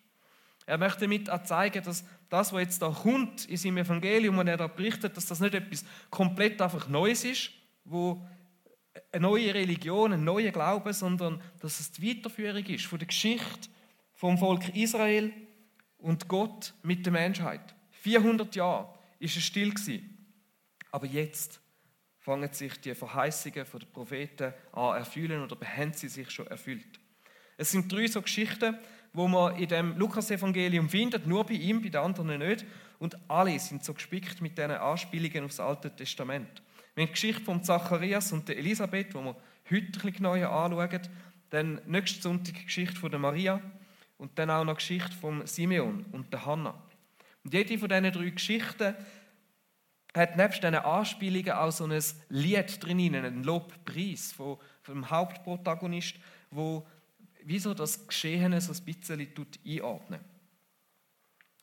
Er 0.64 0.78
möchte 0.78 1.00
damit 1.00 1.28
auch 1.28 1.42
zeigen, 1.42 1.82
dass 1.82 2.04
das, 2.28 2.52
was 2.52 2.60
jetzt 2.60 2.80
da 2.80 2.90
kommt 2.90 3.44
in 3.46 3.56
seinem 3.56 3.78
Evangelium 3.78 4.38
und 4.38 4.49
er 4.49 4.56
da 4.56 4.68
berichtet, 4.68 5.16
dass 5.16 5.26
das 5.26 5.40
nicht 5.40 5.54
etwas 5.54 5.84
komplett 6.10 6.62
einfach 6.62 6.88
Neues 6.88 7.25
ist, 7.25 7.50
wo 7.84 8.25
eine 9.12 9.22
neue 9.22 9.52
Religion, 9.52 10.12
ein 10.12 10.25
neuer 10.25 10.52
Glaube, 10.52 10.94
sondern 10.94 11.42
dass 11.60 11.80
es 11.80 11.92
die 11.92 12.08
Weiterführung 12.08 12.64
ist 12.64 12.87
von 12.87 12.99
der 12.99 13.08
Geschichte 13.08 13.68
vom 14.14 14.38
Volk 14.38 14.75
Israel 14.75 15.32
und 16.00 16.28
Gott 16.28 16.75
mit 16.83 17.04
der 17.07 17.12
Menschheit. 17.12 17.75
400 17.90 18.54
Jahre 18.57 18.95
ist 19.19 19.37
es 19.37 19.45
still 19.45 19.71
gewesen. 19.71 20.16
Aber 20.90 21.07
jetzt 21.07 21.61
fangen 22.19 22.52
sich 22.52 22.80
die 22.80 22.95
Verheißungen 22.95 23.64
der 23.73 23.87
Propheten 23.87 24.52
an 24.73 24.97
erfüllen 24.97 25.42
oder 25.42 25.57
haben 25.66 25.92
sie 25.92 26.09
sich 26.09 26.30
schon 26.30 26.47
erfüllt. 26.47 27.00
Es 27.57 27.71
sind 27.71 27.92
drei 27.92 28.07
so 28.07 28.23
Geschichten, 28.23 28.78
wo 29.12 29.28
man 29.28 29.57
in 29.57 29.69
dem 29.69 29.97
Lukas-Evangelium 29.99 30.88
findet, 30.88 31.26
nur 31.26 31.45
bei 31.45 31.54
ihm, 31.54 31.83
bei 31.83 31.88
den 31.88 32.00
anderen 32.00 32.38
nicht. 32.38 32.64
Und 32.99 33.16
alle 33.28 33.59
sind 33.59 33.85
so 33.85 33.95
gespickt 33.95 34.40
mit 34.40 34.57
diesen 34.57 34.73
Anspielungen 34.73 35.45
aufs 35.45 35.61
Alte 35.61 35.95
Testament. 35.95 36.62
Wenn 36.95 37.07
die 37.07 37.12
Geschichte 37.12 37.42
von 37.42 37.62
Zacharias 37.62 38.33
und 38.33 38.49
der 38.49 38.59
Elisabeth, 38.59 39.14
wo 39.14 39.23
wir 39.23 39.37
heute 39.71 39.87
ein 39.87 39.92
bisschen 39.92 40.12
genauer 40.12 40.49
anschauen, 40.49 41.00
dann 41.50 41.80
nächsten 41.87 42.23
Sonntag 42.23 42.54
die 42.54 42.64
Geschichte 42.64 42.97
von 42.97 43.11
der 43.11 43.21
Maria 43.21 43.61
und 44.20 44.38
dann 44.38 44.50
auch 44.50 44.64
noch 44.64 44.76
Geschichte 44.76 45.12
von 45.12 45.46
Simeon 45.46 46.04
und 46.12 46.30
der 46.30 46.44
Hannah. 46.44 46.80
Und 47.42 47.54
jede 47.54 47.78
von 47.78 47.88
diesen 47.88 48.12
drei 48.12 48.28
Geschichten 48.28 48.94
hat 50.14 50.36
nebst 50.36 50.62
diesen 50.62 50.74
Anspielungen 50.74 51.52
auch 51.52 51.70
so 51.70 51.84
ein 51.86 52.02
Lied 52.28 52.84
drin, 52.84 53.14
einen 53.14 53.42
Lobpreis 53.42 54.32
vom, 54.32 54.58
vom 54.82 55.10
Hauptprotagonist, 55.10 56.16
wo 56.50 56.86
wieso 57.44 57.72
das 57.72 58.06
Geschehene 58.06 58.60
so 58.60 58.72
ein 58.72 58.84
bisschen 58.84 59.26
einordnen. 59.64 60.20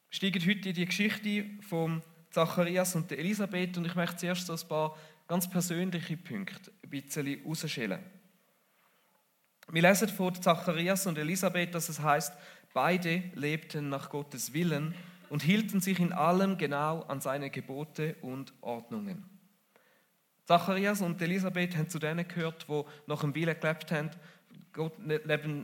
Wir 0.09 0.15
steigen 0.15 0.41
heute 0.41 0.69
in 0.69 0.75
die 0.75 0.85
Geschichte 0.85 1.45
von 1.61 2.01
Zacharias 2.31 2.95
und 2.95 3.11
der 3.11 3.19
Elisabeth 3.19 3.77
und 3.77 3.85
ich 3.85 3.93
möchte 3.93 4.17
zuerst 4.17 4.47
so 4.47 4.53
ein 4.53 4.67
paar 4.67 4.97
ganz 5.27 5.47
persönliche 5.47 6.17
Punkte 6.17 6.71
ein 6.81 6.89
bisschen 6.89 7.27
herausschälen. 7.27 8.16
Wir 9.69 9.81
lesen 9.81 10.07
von 10.07 10.33
Zacharias 10.33 11.07
und 11.07 11.17
Elisabeth, 11.17 11.75
dass 11.75 11.89
es 11.89 11.99
heißt, 11.99 12.33
beide 12.73 13.21
lebten 13.35 13.89
nach 13.89 14.09
Gottes 14.09 14.53
Willen 14.53 14.95
und 15.29 15.43
hielten 15.43 15.81
sich 15.81 15.99
in 15.99 16.13
allem 16.13 16.57
genau 16.57 17.01
an 17.01 17.19
seine 17.19 17.49
Gebote 17.49 18.15
und 18.21 18.53
Ordnungen. 18.61 19.25
Zacharias 20.45 21.01
und 21.01 21.21
Elisabeth 21.21 21.75
haben 21.75 21.89
zu 21.89 21.99
denen 21.99 22.25
gehört, 22.25 22.69
wo 22.69 22.87
nach 23.07 23.19
dem 23.19 23.35
Willen 23.35 23.59
gelebt 23.59 23.91
haben, 23.91 24.09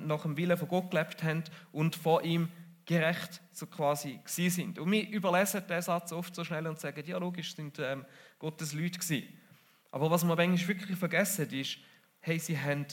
nach 0.06 0.24
dem 0.24 0.36
Willen 0.36 0.58
von 0.58 0.68
Gott 0.68 0.92
gelebt 0.92 1.24
haben 1.24 1.44
und 1.72 1.96
vor 1.96 2.24
ihm 2.24 2.50
gerecht 2.86 3.42
so 3.54 3.68
quasi 3.68 4.20
sind. 4.26 4.80
Und 4.80 4.92
wir 4.92 5.08
überlesen 5.10 5.64
diesen 5.66 5.82
Satz 5.82 6.12
oft 6.12 6.36
so 6.36 6.44
schnell 6.44 6.68
und 6.68 6.78
sagen, 6.78 7.02
ja 7.06 7.18
logisch, 7.18 7.56
sind 7.56 7.80
ähm, 7.80 8.06
Gottes 8.38 8.74
Leute 8.74 9.00
gewesen. 9.00 9.30
Aber 9.92 10.12
was 10.12 10.26
man 10.26 10.38
eigentlich 10.38 10.68
wirklich 10.68 10.98
vergessen 11.00 11.50
ist, 11.52 11.78
hey, 12.20 12.38
sie 12.38 12.60
haben 12.60 12.86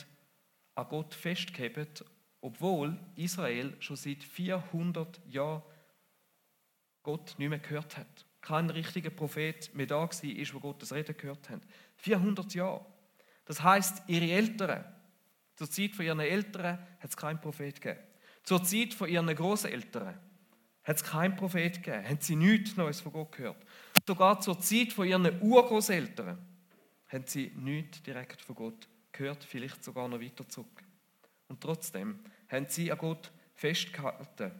an 0.75 0.87
Gott 0.89 1.13
festgehalten, 1.13 2.05
obwohl 2.41 2.97
Israel 3.15 3.75
schon 3.79 3.95
seit 3.95 4.23
400 4.23 5.21
Jahren 5.27 5.61
Gott 7.03 7.35
nicht 7.37 7.49
mehr 7.49 7.59
gehört 7.59 7.97
hat. 7.97 8.25
Kein 8.41 8.69
richtiger 8.69 9.11
Prophet 9.11 9.73
mehr 9.75 9.85
da 9.85 10.01
war, 10.01 10.23
ist, 10.23 10.53
wo 10.53 10.59
Gottes 10.59 10.93
Reden 10.93 11.15
gehört 11.15 11.49
hat. 11.49 11.61
400 11.97 12.53
Jahre. 12.53 12.85
Das 13.45 13.61
heißt, 13.61 14.03
ihre 14.07 14.31
Eltern, 14.31 14.83
zur 15.55 15.69
Zeit 15.69 15.95
von 15.95 16.05
ihren 16.05 16.19
Eltern 16.19 16.79
hat 16.99 17.09
es 17.09 17.17
keinen 17.17 17.39
Prophet 17.39 17.79
gegeben. 17.79 18.03
Zur 18.43 18.63
Zeit 18.63 18.93
von 18.93 19.09
ihren 19.09 19.33
Großeltern 19.35 20.17
hat 20.83 20.95
es 20.95 21.03
keinen 21.03 21.35
Prophet 21.35 21.83
gegeben. 21.83 22.07
Haben 22.07 22.21
sie 22.21 22.35
nichts 22.35 22.75
Neues 22.77 23.01
von 23.01 23.11
Gott 23.11 23.31
gehört. 23.33 23.63
Sogar 24.07 24.39
zur 24.39 24.59
Zeit 24.59 24.91
von 24.91 25.07
ihren 25.07 25.41
Urgroßeltern 25.41 26.37
haben 27.09 27.23
sie 27.27 27.51
nichts 27.55 28.01
direkt 28.01 28.41
von 28.41 28.55
Gott 28.55 28.87
gehört, 29.21 29.43
vielleicht 29.43 29.83
sogar 29.83 30.07
noch 30.07 30.19
weiter 30.19 30.47
zurück. 30.49 30.83
Und 31.47 31.61
trotzdem 31.61 32.19
haben 32.49 32.65
sie 32.67 32.91
an 32.91 32.97
Gott 32.97 33.31
festgehalten 33.53 34.51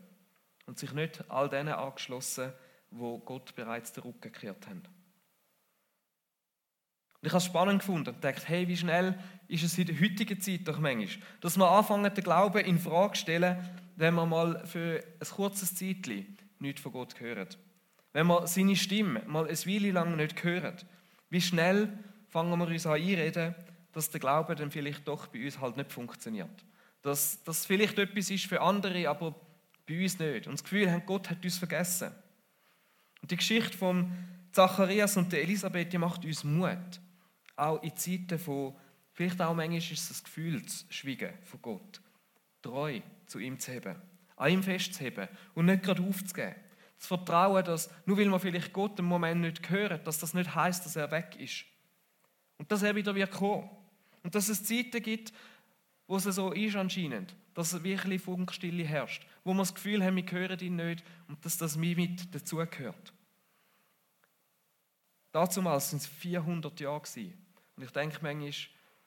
und 0.65 0.77
sich 0.77 0.93
nicht 0.93 1.29
all 1.29 1.49
denen 1.49 1.73
angeschlossen, 1.73 2.53
wo 2.91 3.17
Gott 3.17 3.55
bereits 3.55 3.93
den 3.93 4.03
Rücken 4.03 4.21
gekehrt 4.21 4.67
haben. 4.67 4.83
Und 7.21 7.27
ich 7.27 7.31
habe 7.31 7.37
es 7.37 7.45
spannend 7.45 7.79
gefunden 7.79 8.09
und 8.09 8.21
gedacht, 8.21 8.47
hey, 8.47 8.67
wie 8.67 8.77
schnell 8.77 9.17
ist 9.47 9.63
es 9.63 9.77
in 9.77 9.87
der 9.87 9.99
heutigen 9.99 10.39
Zeit 10.41 10.67
doch 10.67 10.79
manchmal, 10.79 11.23
dass 11.39 11.57
wir 11.57 11.69
anfangen, 11.69 12.13
den 12.13 12.23
Glauben 12.23 12.65
in 12.65 12.79
Frage 12.79 13.13
zu 13.13 13.21
stellen, 13.21 13.57
wenn 13.95 14.15
wir 14.15 14.25
mal 14.25 14.65
für 14.65 15.03
ein 15.19 15.27
kurzes 15.27 15.75
Zeitchen 15.75 16.37
nichts 16.59 16.81
von 16.81 16.91
Gott 16.91 17.19
hören. 17.19 17.47
Wenn 18.13 18.27
wir 18.27 18.47
seine 18.47 18.75
Stimme 18.75 19.23
mal 19.27 19.47
ein 19.47 19.65
Weile 19.65 19.91
lang 19.91 20.15
nicht 20.17 20.43
hören. 20.43 20.75
Wie 21.29 21.41
schnell 21.41 21.97
fangen 22.27 22.59
wir 22.59 22.67
uns 22.67 22.85
an 22.85 22.93
einreden, 22.93 23.55
dass 23.93 24.09
der 24.09 24.19
Glaube 24.19 24.55
dann 24.55 24.71
vielleicht 24.71 25.07
doch 25.07 25.27
bei 25.27 25.43
uns 25.43 25.59
halt 25.59 25.77
nicht 25.77 25.91
funktioniert. 25.91 26.65
Dass 27.01 27.43
das 27.43 27.65
vielleicht 27.65 27.97
etwas 27.97 28.29
ist 28.29 28.45
für 28.45 28.61
andere, 28.61 29.09
aber 29.09 29.35
bei 29.87 30.03
uns 30.03 30.19
nicht. 30.19 30.47
Und 30.47 30.53
das 30.53 30.63
Gefühl 30.63 30.91
haben, 30.91 31.05
Gott 31.05 31.29
hat 31.29 31.43
uns 31.43 31.57
vergessen. 31.57 32.11
Und 33.21 33.31
die 33.31 33.37
Geschichte 33.37 33.77
von 33.77 34.11
Zacharias 34.51 35.17
und 35.17 35.31
der 35.31 35.43
Elisabeth, 35.43 35.93
die 35.93 35.97
macht 35.97 36.25
uns 36.25 36.43
Mut. 36.43 36.99
Auch 37.55 37.81
in 37.83 37.95
Zeiten 37.95 38.39
von, 38.39 38.75
vielleicht 39.13 39.41
auch 39.41 39.53
manchmal 39.53 39.77
ist 39.77 39.91
es 39.91 40.07
das 40.07 40.23
Gefühl 40.23 40.65
zu 40.65 40.85
schweigen 40.89 41.33
von 41.43 41.61
Gott. 41.61 42.01
Treu 42.61 43.01
zu 43.25 43.39
ihm 43.39 43.59
zu 43.59 43.73
haben, 43.73 43.99
an 44.35 44.51
ihm 44.51 44.63
festzuheben 44.63 45.27
und 45.55 45.65
nicht 45.65 45.83
gerade 45.83 46.03
aufzugeben. 46.03 46.55
Das 46.97 47.07
Vertrauen, 47.07 47.63
dass 47.65 47.89
nur 48.05 48.17
weil 48.17 48.27
man 48.27 48.39
vielleicht 48.39 48.73
Gott 48.73 48.99
im 48.99 49.05
Moment 49.05 49.41
nicht 49.41 49.69
hört, 49.69 50.05
dass 50.05 50.19
das 50.19 50.33
nicht 50.33 50.53
heißt, 50.53 50.85
dass 50.85 50.95
er 50.95 51.09
weg 51.09 51.35
ist. 51.39 51.65
Und 52.57 52.71
dass 52.71 52.83
er 52.83 52.95
wieder 52.95 53.15
wird 53.15 53.31
kommen. 53.31 53.69
Und 54.23 54.35
dass 54.35 54.49
es 54.49 54.63
Zeiten 54.63 55.01
gibt, 55.01 55.33
wo 56.07 56.17
es 56.17 56.23
so 56.23 56.51
ist 56.51 56.75
anscheinend, 56.75 57.35
dass 57.53 57.73
es 57.73 57.83
wirklich 57.83 58.21
Funkstille 58.21 58.83
herrscht, 58.83 59.25
wo 59.43 59.53
wir 59.53 59.59
das 59.59 59.73
Gefühl 59.73 60.03
haben, 60.03 60.17
wir 60.17 60.29
hören 60.29 60.59
ihn 60.59 60.75
nicht 60.75 61.03
und 61.27 61.43
dass 61.45 61.57
das 61.57 61.77
mir 61.77 61.95
mit 61.95 62.33
dazugehört. 62.33 63.13
Damals 65.31 65.89
sind 65.89 66.01
es 66.01 66.07
400 66.07 66.79
Jahre. 66.79 67.01
Und 67.75 67.83
ich 67.83 67.91
denke 67.91 68.19
manchmal, 68.21 68.51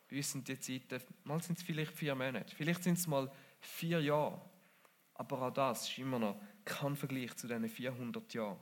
bei 0.08 0.16
uns 0.16 0.32
sind 0.32 0.48
die 0.48 0.58
Zeiten, 0.58 1.02
mal 1.24 1.42
sind 1.42 1.58
es 1.58 1.64
vielleicht 1.64 1.92
vier 1.92 2.14
Monate, 2.14 2.54
vielleicht 2.56 2.82
sind 2.82 2.98
es 2.98 3.06
mal 3.06 3.30
vier 3.60 4.00
Jahre. 4.00 4.40
Aber 5.14 5.42
auch 5.42 5.50
das 5.50 5.88
ist 5.88 5.98
immer 5.98 6.18
noch 6.18 6.40
kein 6.64 6.96
Vergleich 6.96 7.36
zu 7.36 7.46
diesen 7.46 7.68
400 7.68 8.34
Jahren. 8.34 8.58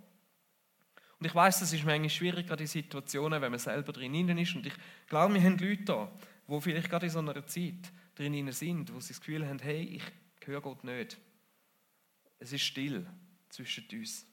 Und 1.18 1.26
ich 1.26 1.35
weiß, 1.35 1.62
es 1.62 1.73
ist 1.73 1.85
manchmal 1.85 2.11
schwierig, 2.11 2.49
gerade 2.49 2.64
in 2.64 2.66
Situationen, 2.66 3.40
wenn 3.40 3.52
man 3.52 3.61
selber 3.61 3.92
drin 3.92 4.14
ist. 4.37 4.56
Und 4.56 4.66
ich 4.66 4.75
glaube, 5.06 5.35
wir 5.35 5.42
haben 5.42 5.56
Leute 5.56 5.85
da, 5.85 6.12
die 6.59 6.61
vielleicht 6.61 6.90
gerade 6.90 7.06
in 7.06 7.12
so 7.12 7.18
einer 7.18 7.47
Zeit 7.47 7.92
drin 8.14 8.52
sind, 8.52 8.92
wo 8.92 9.00
sie 9.00 9.09
das 9.09 9.21
Gefühl 9.21 9.47
haben, 9.47 9.59
hey, 9.61 9.82
ich 9.82 10.47
höre 10.47 10.61
Gott 10.61 10.85
nicht. 10.85 11.18
Es 12.38 12.52
ist 12.52 12.62
still 12.62 13.06
zwischen 13.49 13.87
uns. 13.92 14.26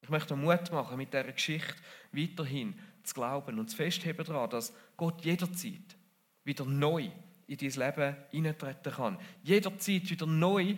Ich 0.00 0.08
möchte 0.08 0.36
Mut 0.36 0.70
machen, 0.70 0.96
mit 0.96 1.12
dieser 1.12 1.32
Geschichte 1.32 1.74
weiterhin 2.12 2.78
zu 3.02 3.14
glauben 3.14 3.58
und 3.58 3.68
zu 3.68 3.76
festheben 3.76 4.24
daran, 4.24 4.50
dass 4.50 4.72
Gott 4.96 5.24
jederzeit 5.24 5.96
wieder 6.44 6.64
neu 6.64 7.10
in 7.46 7.56
dein 7.56 7.70
Leben 7.70 8.16
hineintreten 8.30 8.92
kann. 8.92 9.18
Jederzeit 9.42 10.08
wieder 10.08 10.26
neu 10.26 10.76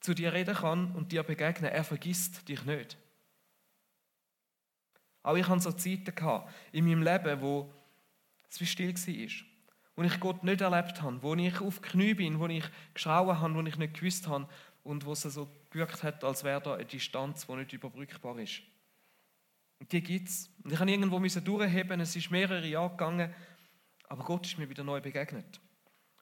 zu 0.00 0.14
dir 0.14 0.32
reden 0.32 0.54
kann 0.54 0.92
und 0.92 1.12
dir 1.12 1.22
begegnen. 1.22 1.70
Er 1.70 1.84
vergisst 1.84 2.48
dich 2.48 2.64
nicht. 2.64 2.96
Auch 5.22 5.36
ich 5.36 5.48
hatte 5.48 5.62
so 5.62 5.72
Zeiten 5.72 6.12
in 6.72 6.84
meinem 6.84 7.02
Leben, 7.02 7.40
wo 7.40 7.72
es 8.50 8.60
wie 8.60 8.66
still 8.66 8.94
war. 8.94 9.46
Wo 9.96 10.02
ich 10.02 10.20
Gott 10.20 10.42
nicht 10.42 10.60
erlebt 10.60 11.02
habe, 11.02 11.22
wo 11.22 11.34
ich 11.34 11.60
auf 11.60 11.80
Knie 11.80 12.14
bin, 12.14 12.40
wo 12.40 12.46
ich 12.46 12.64
geschrauen 12.94 13.40
habe, 13.40 13.54
wo 13.54 13.60
ich 13.62 13.76
nicht 13.76 13.94
gewusst 13.94 14.26
habe 14.26 14.48
und 14.82 15.04
wo 15.04 15.12
es 15.12 15.22
so 15.22 15.48
gewirkt 15.70 16.02
hat, 16.02 16.24
als 16.24 16.44
wäre 16.44 16.60
da 16.60 16.74
eine 16.74 16.84
Distanz, 16.84 17.46
die 17.46 17.54
nicht 17.54 17.72
überbrückbar 17.72 18.38
ist. 18.38 18.60
Und 19.78 19.92
die 19.92 20.02
gibt 20.02 20.28
es. 20.28 20.50
Und 20.62 20.72
ich 20.72 20.78
musste 20.78 20.92
irgendwo 20.92 21.40
durchheben, 21.40 22.00
es 22.00 22.16
ist 22.16 22.30
mehrere 22.30 22.66
Jahre 22.66 22.90
gegangen, 22.90 23.34
aber 24.08 24.24
Gott 24.24 24.46
ist 24.46 24.58
mir 24.58 24.68
wieder 24.68 24.84
neu 24.84 25.00
begegnet. 25.00 25.60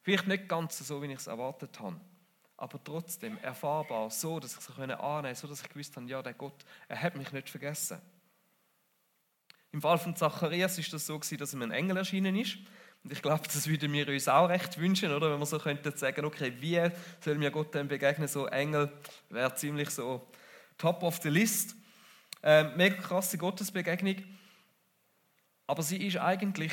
Vielleicht 0.03 0.27
nicht 0.27 0.49
ganz 0.49 0.79
so, 0.79 1.03
wie 1.03 1.07
ich 1.07 1.19
es 1.19 1.27
erwartet 1.27 1.79
habe, 1.79 2.01
aber 2.57 2.83
trotzdem 2.83 3.39
erfahrbar, 3.39 4.11
so, 4.11 4.41
dass 4.41 4.53
ich 4.55 4.59
es 4.59 4.71
annehmen 4.79 4.99
konnte, 4.99 5.35
so, 5.35 5.47
dass 5.47 5.63
ich 5.63 5.69
gewusst 5.69 5.97
habe, 5.97 6.07
ja, 6.07 6.23
der 6.23 6.35
Gott, 6.35 6.65
er 6.89 7.01
hat 7.01 7.17
mich 7.17 7.33
nicht 7.33 7.49
vergessen. 7.49 8.01
Im 9.73 9.81
Fall 9.81 9.99
von 9.99 10.15
Zacharias 10.15 10.79
ist 10.79 10.93
das 10.93 11.07
so 11.07 11.19
gewesen, 11.19 11.39
dass 11.39 11.55
ihm 11.55 11.63
ein 11.63 11.71
Engel 11.71 11.97
erschienen 11.97 12.37
ist. 12.37 12.59
Und 13.03 13.13
ich 13.13 13.23
glaube, 13.23 13.45
das 13.45 13.67
würden 13.67 13.93
wir 13.93 14.07
uns 14.07 14.29
auch 14.29 14.49
recht 14.49 14.79
wünschen, 14.79 15.13
oder? 15.13 15.33
Wenn 15.33 15.39
wir 15.39 15.47
so 15.47 15.59
könnten 15.59 15.97
sagen, 15.97 16.25
okay, 16.25 16.53
wie 16.61 16.81
soll 17.21 17.37
mir 17.37 17.51
Gott 17.51 17.75
denn 17.75 17.89
begegnen? 17.89 18.29
So 18.29 18.47
Engel 18.47 18.93
wäre 19.31 19.55
ziemlich 19.55 19.91
so 19.91 20.29
top 20.79 21.03
of 21.03 21.21
the 21.23 21.31
list. 21.31 21.75
Ähm, 22.43 22.77
mega 22.77 22.97
krasse 22.97 23.39
Gottesbegegnung. 23.39 24.17
Aber 25.67 25.83
sie 25.83 26.07
ist 26.07 26.19
eigentlich 26.19 26.73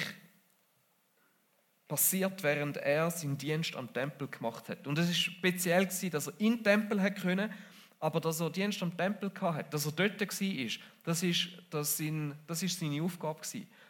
passiert, 1.87 2.43
während 2.43 2.77
er 2.77 3.09
seinen 3.09 3.37
Dienst 3.37 3.75
am 3.75 3.91
Tempel 3.91 4.27
gemacht 4.27 4.69
hat. 4.69 4.85
Und 4.87 4.99
es 4.99 5.09
ist 5.09 5.19
speziell 5.19 5.85
gewesen, 5.85 6.11
dass 6.11 6.27
er 6.27 6.33
in 6.37 6.57
den 6.57 6.63
Tempel 6.63 7.01
hat 7.01 7.15
können, 7.15 7.51
aber 7.99 8.21
dass 8.21 8.39
er 8.39 8.49
Dienst 8.49 8.81
am 8.81 8.95
Tempel 8.95 9.31
hatte, 9.41 9.69
dass 9.69 9.85
er 9.85 9.91
dort 9.91 10.21
war, 10.21 10.83
das 11.03 11.23
ist, 11.23 11.49
das, 11.69 11.97
seine 11.97 13.03
Aufgabe. 13.03 13.41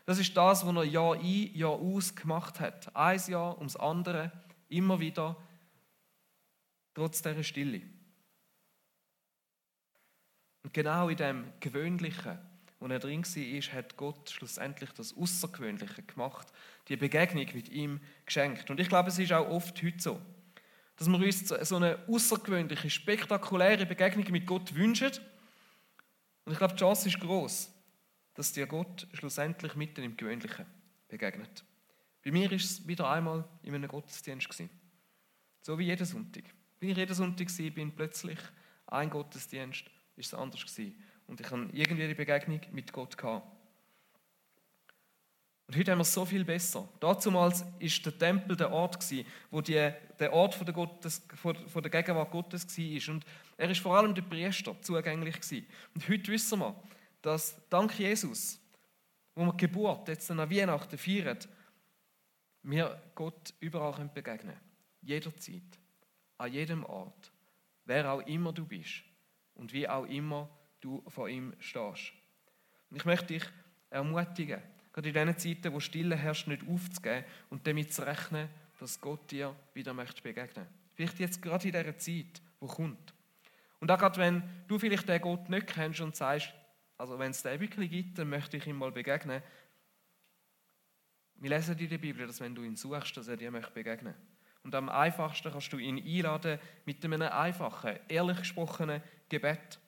Das 0.05 0.17
ist 0.17 0.35
das, 0.35 0.65
was 0.65 0.75
er 0.75 0.83
Jahr 0.83 1.13
ein, 1.13 1.55
Jahr 1.55 1.73
aus 1.73 2.15
gemacht 2.15 2.59
hat. 2.59 2.95
Ein 2.95 3.21
Jahr 3.27 3.57
ums 3.57 3.75
andere, 3.75 4.31
immer 4.67 4.99
wieder, 4.99 5.37
trotz 6.95 7.21
dieser 7.21 7.43
Stille. 7.43 7.81
Und 10.63 10.73
genau 10.73 11.09
in 11.09 11.17
dem 11.17 11.53
Gewöhnlichen, 11.59 12.39
wo 12.79 12.87
er 12.87 12.99
drin 12.99 13.23
war, 13.23 13.73
hat 13.75 13.95
Gott 13.95 14.29
schlussendlich 14.31 14.91
das 14.93 15.15
Außergewöhnliche 15.15 16.01
gemacht, 16.03 16.47
die 16.87 16.97
Begegnung 16.97 17.45
mit 17.53 17.69
ihm 17.69 18.01
geschenkt. 18.25 18.71
Und 18.71 18.79
ich 18.79 18.89
glaube, 18.89 19.09
es 19.09 19.19
ist 19.19 19.31
auch 19.31 19.47
oft 19.49 19.81
heute 19.83 19.99
so 19.99 20.21
dass 20.99 21.07
wir 21.07 21.17
uns 21.17 21.47
so 21.47 21.75
eine 21.77 21.97
außergewöhnliche, 22.07 22.89
spektakuläre 22.89 23.85
Begegnung 23.85 24.29
mit 24.31 24.45
Gott 24.45 24.75
wünschen. 24.75 25.11
Und 26.43 26.51
ich 26.51 26.57
glaube, 26.57 26.73
die 26.73 26.79
Chance 26.79 27.07
ist 27.07 27.21
groß, 27.21 27.71
dass 28.33 28.51
dir 28.51 28.67
Gott 28.67 29.07
schlussendlich 29.13 29.75
mitten 29.75 30.03
im 30.03 30.17
Gewöhnlichen 30.17 30.65
begegnet. 31.07 31.63
Bei 32.21 32.31
mir 32.31 32.51
war 32.51 32.57
es 32.57 32.85
wieder 32.85 33.09
einmal 33.09 33.47
in 33.63 33.75
einem 33.75 33.87
Gottesdienst. 33.87 34.49
So 35.61 35.79
wie 35.79 35.85
jeden 35.85 36.05
Sonntag. 36.05 36.43
Wie 36.81 36.91
ich 36.91 36.97
jeden 36.97 37.15
Sonntag 37.15 37.47
war, 37.47 37.69
bin 37.71 37.95
plötzlich 37.95 38.39
ein 38.87 39.09
Gottesdienst, 39.09 39.85
ist 40.17 40.27
es 40.27 40.33
anders 40.33 40.65
gewesen. 40.65 41.01
Und 41.27 41.39
ich 41.39 41.49
habe 41.49 41.69
irgendwie 41.71 42.07
die 42.09 42.13
Begegnung 42.13 42.59
mit 42.73 42.91
Gott 42.91 43.17
gehabt. 43.17 43.47
Und 45.69 45.75
heute 45.75 45.91
haben 45.91 45.99
wir 45.99 46.01
es 46.01 46.15
so 46.15 46.25
viel 46.25 46.43
besser. 46.43 46.89
Damals 46.99 47.63
war 47.63 47.63
der 47.79 48.17
Tempel 48.17 48.55
der 48.55 48.71
Ort, 48.71 49.07
wo 49.51 49.61
die, 49.61 49.91
der 50.17 50.33
Ort 50.33 50.55
von 50.55 50.65
der, 50.65 50.73
Gottes, 50.73 51.21
von 51.35 51.83
der 51.83 51.91
Gegenwart 51.91 52.31
Gottes 52.31 52.65
war. 52.75 53.13
Und 53.13 53.23
er 53.55 53.69
ist 53.69 53.79
vor 53.79 53.95
allem 53.95 54.15
der 54.15 54.23
Priester 54.23 54.75
zugänglich. 54.81 55.35
Und 55.93 56.09
heute 56.09 56.31
wissen 56.31 56.57
wir, 56.57 56.75
dass 57.21 57.55
dank 57.69 57.99
Jesus, 57.99 58.59
wo 59.35 59.45
wir 59.45 59.51
die 59.51 59.67
Geburt 59.67 60.07
jetzt 60.07 60.31
an 60.31 60.39
Weihnachten 60.39 60.97
feiern, 60.97 61.37
wir 62.63 62.99
Gott 63.13 63.53
überall 63.59 64.09
begegnen 64.11 64.55
können. 64.55 64.59
Jederzeit, 65.03 65.77
an 66.39 66.51
jedem 66.51 66.83
Ort, 66.83 67.31
wer 67.85 68.11
auch 68.11 68.25
immer 68.25 68.53
du 68.53 68.65
bist 68.65 69.03
und 69.53 69.71
wie 69.71 69.87
auch 69.87 70.05
immer 70.05 70.49
du 70.81 71.03
vor 71.09 71.29
ihm 71.29 71.53
stehst. 71.59 72.11
Und 72.89 72.97
ich 72.97 73.05
möchte 73.05 73.27
dich 73.27 73.43
ermutigen, 73.91 74.63
gerade 75.01 75.19
in 75.19 75.35
diesen 75.35 75.37
Zeiten, 75.37 75.73
wo 75.73 75.79
Stille 75.79 76.15
herrscht, 76.15 76.47
nicht 76.47 76.67
aufzugeben 76.67 77.25
und 77.49 77.65
damit 77.65 77.93
zu 77.93 78.05
rechnen, 78.05 78.49
dass 78.79 78.99
Gott 78.99 79.31
dir 79.31 79.55
wieder 79.73 79.93
möchte 79.93 80.21
begegnen 80.21 80.67
Vielleicht 80.95 81.19
jetzt 81.19 81.41
gerade 81.41 81.67
in 81.67 81.73
dieser 81.73 81.97
Zeit, 81.97 82.41
wo 82.59 82.67
kommt. 82.67 83.13
Und 83.79 83.89
auch 83.89 83.97
gerade 83.97 84.19
wenn 84.19 84.43
du 84.67 84.77
vielleicht 84.77 85.07
den 85.07 85.21
Gott 85.21 85.49
nicht 85.49 85.67
kennst 85.67 86.01
und 86.01 86.15
sagst, 86.15 86.53
also 86.97 87.17
wenn 87.17 87.31
es 87.31 87.41
den 87.41 87.59
wirklich 87.59 87.89
gibt, 87.89 88.19
dann 88.19 88.29
möchte 88.29 88.57
ich 88.57 88.67
ihm 88.67 88.77
mal 88.77 88.91
begegnen. 88.91 89.41
Wir 91.35 91.49
lesen 91.49 91.77
in 91.77 91.89
der 91.89 91.97
Bibel, 91.97 92.27
dass 92.27 92.41
wenn 92.41 92.53
du 92.53 92.63
ihn 92.63 92.75
suchst, 92.75 93.15
dass 93.15 93.29
er 93.29 93.37
dir 93.37 93.49
möchte 93.49 93.71
begegnen 93.71 94.13
Und 94.63 94.75
am 94.75 94.89
einfachsten 94.89 95.49
kannst 95.49 95.71
du 95.71 95.77
ihn 95.77 95.97
einladen 95.97 96.59
mit 96.85 97.03
einem 97.05 97.21
einfachen, 97.21 97.97
ehrlich 98.09 98.39
gesprochenen 98.39 99.01
Gebet. 99.29 99.79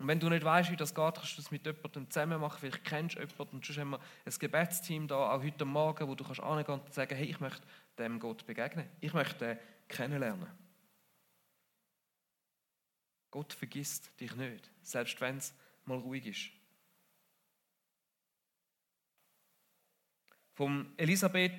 Und 0.00 0.08
wenn 0.08 0.18
du 0.18 0.30
nicht 0.30 0.42
weißt, 0.42 0.70
wie 0.70 0.76
das 0.76 0.94
geht, 0.94 1.14
kannst 1.14 1.36
du 1.36 1.42
das 1.42 1.50
mit 1.50 1.66
jemandem 1.66 2.10
zusammen 2.10 2.40
machen. 2.40 2.58
Vielleicht 2.58 2.84
kennst 2.84 3.16
du 3.16 3.20
jemanden 3.20 3.56
und 3.56 3.66
schon 3.66 3.76
haben 3.76 3.90
wir 3.90 4.00
ein 4.24 4.32
Gebetsteam 4.38 5.06
da, 5.06 5.32
auch 5.32 5.42
heute 5.42 5.66
Morgen, 5.66 6.08
wo 6.08 6.14
du 6.14 6.24
kannst 6.24 6.40
angehen 6.40 6.80
und 6.80 6.94
sagen, 6.94 7.14
hey, 7.14 7.26
ich 7.26 7.38
möchte 7.38 7.60
dem 7.98 8.18
Gott 8.18 8.46
begegnen. 8.46 8.88
Ich 9.00 9.12
möchte 9.12 9.50
ihn 9.52 9.58
kennenlernen. 9.88 10.46
Gott 13.30 13.52
vergisst 13.52 14.18
dich 14.18 14.34
nicht, 14.36 14.70
selbst 14.80 15.20
wenn 15.20 15.36
es 15.36 15.54
mal 15.84 15.98
ruhig 15.98 16.26
ist. 16.26 16.50
Vom 20.54 20.94
Elisabeth, 20.96 21.52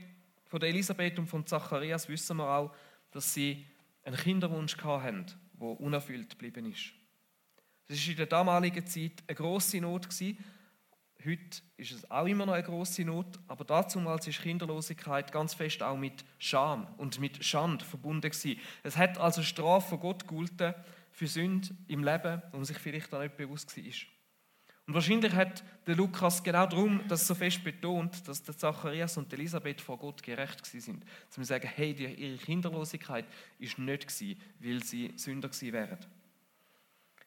von 0.47 0.60
der 0.60 0.69
Elisabeth 0.69 1.19
und 1.19 1.27
von 1.27 1.45
Zacharias 1.45 2.10
wissen 2.10 2.38
wir 2.38 2.49
auch, 2.49 2.75
dass 3.12 3.36
sie 3.36 3.67
einen 4.04 4.17
Kinderwunsch 4.17 4.75
hatten, 4.77 5.27
der 5.54 5.80
unerfüllt 5.80 6.32
geblieben 6.32 6.65
ist. 6.71 7.00
Das 7.91 8.01
war 8.06 8.12
in 8.12 8.15
der 8.15 8.25
damaligen 8.25 8.88
Zeit 8.88 9.21
eine 9.27 9.36
grosse 9.36 9.82
Not. 9.82 10.08
Heute 11.25 11.62
ist 11.75 11.91
es 11.91 12.10
auch 12.10 12.25
immer 12.25 12.45
noch 12.45 12.54
eine 12.54 12.63
grosse 12.63 13.04
Not, 13.04 13.38
aber 13.49 13.65
damals 13.65 14.25
ist 14.27 14.41
Kinderlosigkeit 14.41 15.30
ganz 15.30 15.54
fest 15.56 15.84
auch 15.84 15.97
mit 15.97 16.23
Scham 16.39 16.88
und 16.95 17.19
mit 17.19 17.43
Schand 17.43 17.84
verbunden 17.84 18.32
gewesen. 18.32 18.62
Es 18.84 18.95
hat 18.95 19.17
also 19.17 19.43
Strafe 19.43 19.89
von 19.89 19.99
Gott 19.99 20.25
gegolten 20.25 20.73
für 21.12 21.27
Sünde 21.27 21.67
im 21.89 22.06
Leben, 22.06 22.41
man 22.54 22.63
sich 22.63 22.77
vielleicht 22.77 23.13
auch 23.13 23.19
nicht 23.19 23.36
bewusst 23.36 23.75
war. 23.75 23.84
Und 24.88 24.93
wahrscheinlich 24.93 25.34
hat 25.34 25.62
der 25.86 25.97
Lukas 25.97 26.41
genau 26.41 26.67
darum 26.67 27.01
das 27.10 27.27
so 27.27 27.36
fest 27.36 27.62
betont, 27.62 28.25
dass 28.25 28.41
der 28.41 28.58
Zacharias 28.58 29.17
und 29.17 29.34
Elisabeth 29.34 29.82
vor 29.82 29.97
Gott 29.97 30.23
gerecht 30.23 30.65
sind. 30.65 31.04
Dass 31.27 31.38
wir 31.38 31.45
sagen, 31.45 31.69
hey, 31.75 31.91
ihre 31.91 32.38
Kinderlosigkeit 32.38 33.25
ist 33.60 33.77
nicht 33.77 34.08
gewesen, 34.08 34.41
weil 34.62 34.82
sie 34.82 35.12
Sünder 35.17 35.49
gewesen 35.49 35.73
wären. 35.73 36.20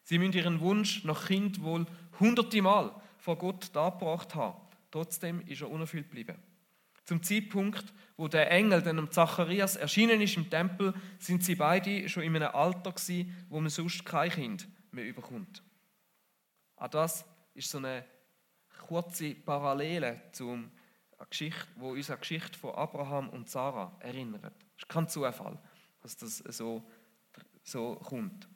Sie 0.04 0.18
müssen 0.18 0.34
ihren 0.34 0.60
Wunsch 0.60 1.04
nach 1.04 1.26
Kind 1.26 1.62
wohl 1.62 1.86
hunderte 2.20 2.62
Mal 2.62 2.94
vor 3.18 3.36
Gott 3.36 3.74
dargebracht 3.74 4.34
haben. 4.34 4.60
Trotzdem 4.90 5.40
ist 5.46 5.62
er 5.62 5.70
unerfüllt 5.70 6.08
geblieben. 6.08 6.36
Zum 7.04 7.22
Zeitpunkt, 7.22 7.92
wo 8.16 8.28
der 8.28 8.50
Engel 8.50 8.80
dem 8.82 9.10
Zacharias 9.10 9.76
erschienen 9.76 10.20
ist 10.20 10.36
im 10.36 10.48
Tempel, 10.48 10.94
sind 11.18 11.42
sie 11.42 11.54
beide 11.54 12.08
schon 12.08 12.22
in 12.22 12.36
einem 12.36 12.54
Alter 12.54 12.92
gewesen, 12.92 13.46
wo 13.48 13.60
man 13.60 13.70
sonst 13.70 14.04
kein 14.04 14.30
Kind 14.30 14.68
mehr 14.90 15.06
überkommt. 15.06 15.62
Auch 16.76 16.88
das 16.88 17.24
ist 17.54 17.70
so 17.70 17.78
eine 17.78 18.04
kurze 18.86 19.34
Parallele 19.34 20.20
zum 20.32 20.70
Geschichte, 21.28 21.66
wo 21.76 21.92
uns 21.92 22.10
an 22.10 22.16
die 22.16 22.20
Geschichte 22.20 22.58
von 22.58 22.74
Abraham 22.74 23.28
und 23.30 23.48
Sarah 23.48 23.96
erinnert. 24.00 24.54
Es 24.76 24.84
ist 24.84 24.88
kein 24.88 25.08
Zufall, 25.08 25.58
dass 26.00 26.16
das 26.16 26.38
so, 26.38 26.82
so 27.62 27.96
kommt. 27.96 28.48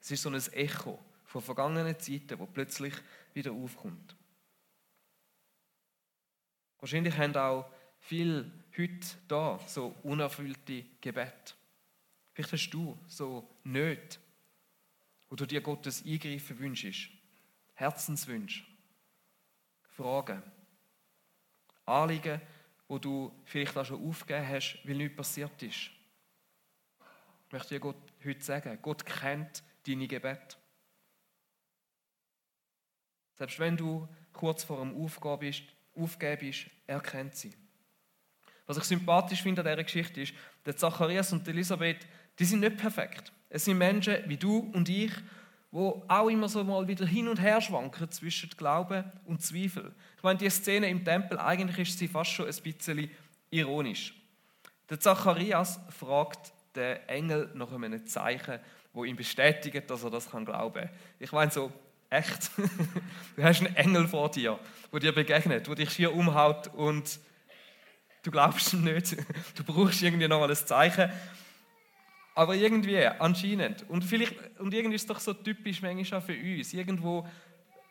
Es 0.00 0.10
ist 0.10 0.22
so 0.22 0.30
ein 0.30 0.52
Echo 0.52 0.98
von 1.24 1.42
vergangenen 1.42 1.98
Zeiten, 1.98 2.38
wo 2.38 2.46
plötzlich 2.46 2.94
wieder 3.34 3.52
aufkommt. 3.52 4.16
Wahrscheinlich 6.78 7.16
haben 7.16 7.36
auch 7.36 7.70
viele 8.00 8.50
heute 8.76 9.06
da 9.28 9.60
so 9.66 9.94
unerfüllte 10.02 10.84
Gebete. 11.00 11.54
Vielleicht 12.32 12.52
hast 12.52 12.70
du 12.70 12.98
so 13.06 13.48
Nöte, 13.64 14.18
wo 15.28 15.36
du 15.36 15.46
dir 15.46 15.60
Gottes 15.60 16.04
Eingreifen 16.04 16.58
wünschst. 16.58 17.10
Herzenswünsche, 17.74 18.64
Fragen, 19.90 20.42
Anliegen, 21.86 22.40
wo 22.88 22.98
du 22.98 23.32
vielleicht 23.44 23.76
auch 23.76 23.84
schon 23.84 24.06
aufgegeben 24.06 24.48
hast, 24.48 24.78
weil 24.84 24.96
nichts 24.96 25.16
passiert 25.16 25.62
ist. 25.62 25.90
Ich 27.46 27.52
möchte 27.52 27.74
dir 27.74 27.80
Gott 27.80 27.96
heute 28.24 28.42
sagen, 28.42 28.78
Gott 28.80 29.04
kennt 29.04 29.62
deine 29.86 30.06
Gebete. 30.06 30.56
Selbst 33.36 33.58
wenn 33.58 33.76
du 33.76 34.08
kurz 34.32 34.64
vor 34.64 34.78
dem 34.80 34.94
Aufgeben 35.02 35.38
bist, 35.38 35.62
Aufgeben 35.96 36.38
bist 36.38 36.66
er 36.86 37.00
kennt 37.00 37.34
sie. 37.34 37.52
Was 38.66 38.76
ich 38.76 38.84
sympathisch 38.84 39.42
finde 39.42 39.62
an 39.62 39.66
dieser 39.66 39.82
Geschichte 39.84 40.20
ist, 40.20 40.34
der 40.64 40.76
Zacharias 40.76 41.32
und 41.32 41.46
Elisabeth, 41.48 42.06
die 42.38 42.44
sind 42.44 42.60
nicht 42.60 42.76
perfekt. 42.76 43.32
Es 43.48 43.64
sind 43.64 43.78
Menschen 43.78 44.18
wie 44.26 44.36
du 44.36 44.70
und 44.72 44.88
ich, 44.88 45.12
wo 45.72 46.04
auch 46.08 46.28
immer 46.28 46.48
so 46.48 46.62
mal 46.64 46.86
wieder 46.86 47.06
hin 47.06 47.28
und 47.28 47.40
her 47.40 47.60
schwanken 47.60 48.10
zwischen 48.10 48.50
Glauben 48.50 49.04
und 49.24 49.42
Zweifel. 49.42 49.92
Ich 50.16 50.22
meine, 50.22 50.38
die 50.38 50.50
Szene 50.50 50.88
im 50.88 51.04
Tempel, 51.04 51.38
eigentlich 51.38 51.88
ist 51.88 51.98
sie 51.98 52.08
fast 52.08 52.30
schon 52.30 52.46
ein 52.46 52.62
bisschen 52.62 53.10
ironisch. 53.50 54.14
Der 54.88 54.98
Zacharias 54.98 55.80
fragt 55.90 56.52
den 56.74 56.96
Engel 57.08 57.50
nach 57.54 57.72
einem 57.72 58.06
Zeichen, 58.06 58.58
wo 58.92 59.04
ihm 59.04 59.16
bestätigt, 59.16 59.88
dass 59.88 60.02
er 60.02 60.10
das 60.10 60.30
glauben 60.30 60.74
kann. 60.74 60.90
Ich 61.18 61.32
meine 61.32 61.50
so, 61.50 61.72
echt, 62.10 62.50
du 63.36 63.42
hast 63.42 63.60
einen 63.60 63.76
Engel 63.76 64.08
vor 64.08 64.30
dir, 64.30 64.58
wo 64.90 64.98
dir 64.98 65.12
begegnet, 65.12 65.68
wo 65.68 65.74
dich 65.74 65.90
hier 65.90 66.14
umhaut 66.14 66.68
und 66.74 67.20
du 68.22 68.30
glaubst 68.30 68.72
ihm 68.72 68.84
nicht. 68.84 69.16
Du 69.54 69.64
brauchst 69.64 70.02
irgendwie 70.02 70.28
noch 70.28 70.40
mal 70.40 70.50
ein 70.50 70.56
Zeichen. 70.56 71.10
Aber 72.34 72.54
irgendwie, 72.54 73.04
anscheinend. 73.06 73.88
Und, 73.88 74.04
vielleicht, 74.04 74.34
und 74.58 74.72
irgendwie 74.72 74.96
ist 74.96 75.02
es 75.02 75.08
doch 75.08 75.20
so 75.20 75.34
typisch 75.34 75.82
manchmal 75.82 76.20
auch 76.20 76.24
für 76.24 76.36
uns. 76.36 76.72
Irgendwo, 76.72 77.26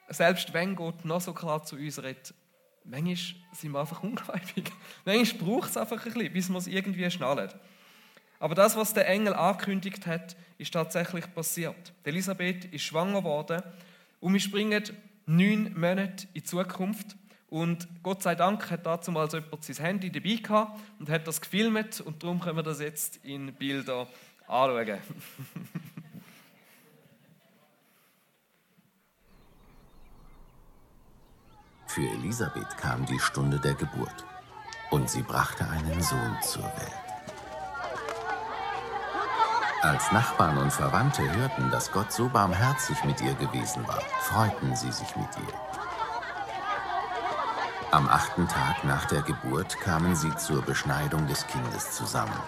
selbst 0.07 0.53
wenn 0.53 0.75
Gott 0.75 1.05
noch 1.05 1.21
so 1.21 1.33
klar 1.33 1.63
zu 1.63 1.75
uns 1.75 2.01
redet, 2.01 2.33
manchmal 2.83 3.15
sind 3.51 3.71
wir 3.71 3.79
einfach 3.79 4.01
ungläubig. 4.01 4.71
Manchmal 5.05 5.41
braucht 5.43 5.69
es 5.69 5.77
einfach 5.77 6.03
ein 6.03 6.13
bisschen, 6.13 6.33
bis 6.33 6.49
wir 6.49 6.57
es 6.57 6.67
irgendwie 6.67 7.09
schnallen. 7.11 7.51
Aber 8.39 8.55
das, 8.55 8.75
was 8.77 8.93
der 8.93 9.07
Engel 9.07 9.33
angekündigt 9.33 10.07
hat, 10.07 10.35
ist 10.57 10.73
tatsächlich 10.73 11.31
passiert. 11.33 11.93
Elisabeth 12.03 12.65
ist 12.65 12.83
schwanger 12.83 13.19
geworden 13.19 13.61
und 14.21 14.33
wir 14.33 14.39
springen 14.39 14.83
neun 15.25 15.73
Monate 15.79 16.27
in 16.27 16.33
die 16.35 16.43
Zukunft. 16.43 17.17
Und 17.49 17.87
Gott 18.03 18.23
sei 18.23 18.35
Dank 18.35 18.69
hat 18.69 18.85
dazu 18.85 19.11
mal 19.11 19.29
so 19.29 19.37
jemand 19.37 19.63
sein 19.63 19.77
Handy 19.77 20.11
dabei 20.11 20.35
gehabt 20.35 20.79
und 20.99 21.09
hat 21.09 21.27
das 21.27 21.41
gefilmt 21.41 21.99
und 22.01 22.21
darum 22.23 22.39
können 22.39 22.57
wir 22.57 22.63
das 22.63 22.79
jetzt 22.79 23.25
in 23.25 23.53
Bilder 23.53 24.07
anschauen. 24.47 24.99
Für 31.87 32.07
Elisabeth 32.07 32.77
kam 32.77 33.05
die 33.07 33.19
Stunde 33.19 33.59
der 33.59 33.73
Geburt 33.73 34.23
und 34.91 35.09
sie 35.09 35.23
brachte 35.23 35.67
einen 35.67 36.01
Sohn 36.03 36.37
zur 36.43 36.63
Welt. 36.63 37.08
Als 39.81 40.11
Nachbarn 40.11 40.57
und 40.57 40.73
Verwandte 40.73 41.23
hörten, 41.35 41.71
dass 41.71 41.89
Gott 41.93 42.11
so 42.11 42.27
barmherzig 42.27 43.01
mit 43.05 43.21
ihr 43.21 43.33
gewesen 43.35 43.87
war, 43.87 44.01
freuten 44.19 44.75
sie 44.75 44.91
sich 44.91 45.15
mit 45.15 45.29
ihr. 45.37 45.53
Am 47.91 48.09
achten 48.09 48.45
Tag 48.49 48.83
nach 48.83 49.05
der 49.05 49.21
Geburt 49.21 49.79
kamen 49.79 50.17
sie 50.17 50.35
zur 50.35 50.61
Beschneidung 50.63 51.25
des 51.27 51.47
Kindes 51.47 51.91
zusammen. 51.91 52.41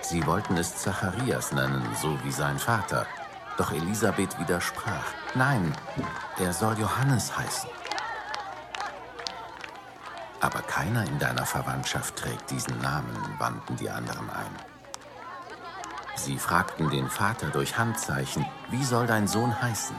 Sie 0.00 0.26
wollten 0.26 0.56
es 0.56 0.76
Zacharias 0.76 1.52
nennen, 1.52 1.82
so 2.02 2.18
wie 2.24 2.32
sein 2.32 2.58
Vater. 2.58 3.06
Doch 3.56 3.72
Elisabeth 3.72 4.36
widersprach. 4.40 5.06
Nein, 5.36 5.72
er 6.40 6.52
soll 6.52 6.76
Johannes 6.76 7.38
heißen. 7.38 7.70
Aber 10.40 10.60
keiner 10.62 11.06
in 11.06 11.20
deiner 11.20 11.46
Verwandtschaft 11.46 12.16
trägt 12.16 12.50
diesen 12.50 12.78
Namen, 12.80 13.16
wandten 13.38 13.76
die 13.76 13.90
anderen 13.90 14.28
ein. 14.30 14.77
Sie 16.18 16.36
fragten 16.36 16.90
den 16.90 17.08
Vater 17.08 17.46
durch 17.46 17.78
Handzeichen, 17.78 18.44
wie 18.70 18.82
soll 18.82 19.06
dein 19.06 19.28
Sohn 19.28 19.62
heißen? 19.62 19.96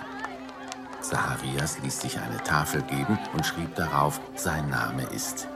Zacharias 0.99 1.79
ließ 1.79 2.01
sich 2.01 2.19
eine 2.19 2.43
Tafel 2.43 2.81
geben 2.83 3.17
und 3.33 3.45
schrieb 3.45 3.73
darauf, 3.75 4.19
sein 4.35 4.69
Name 4.69 5.03
ist 5.03 5.47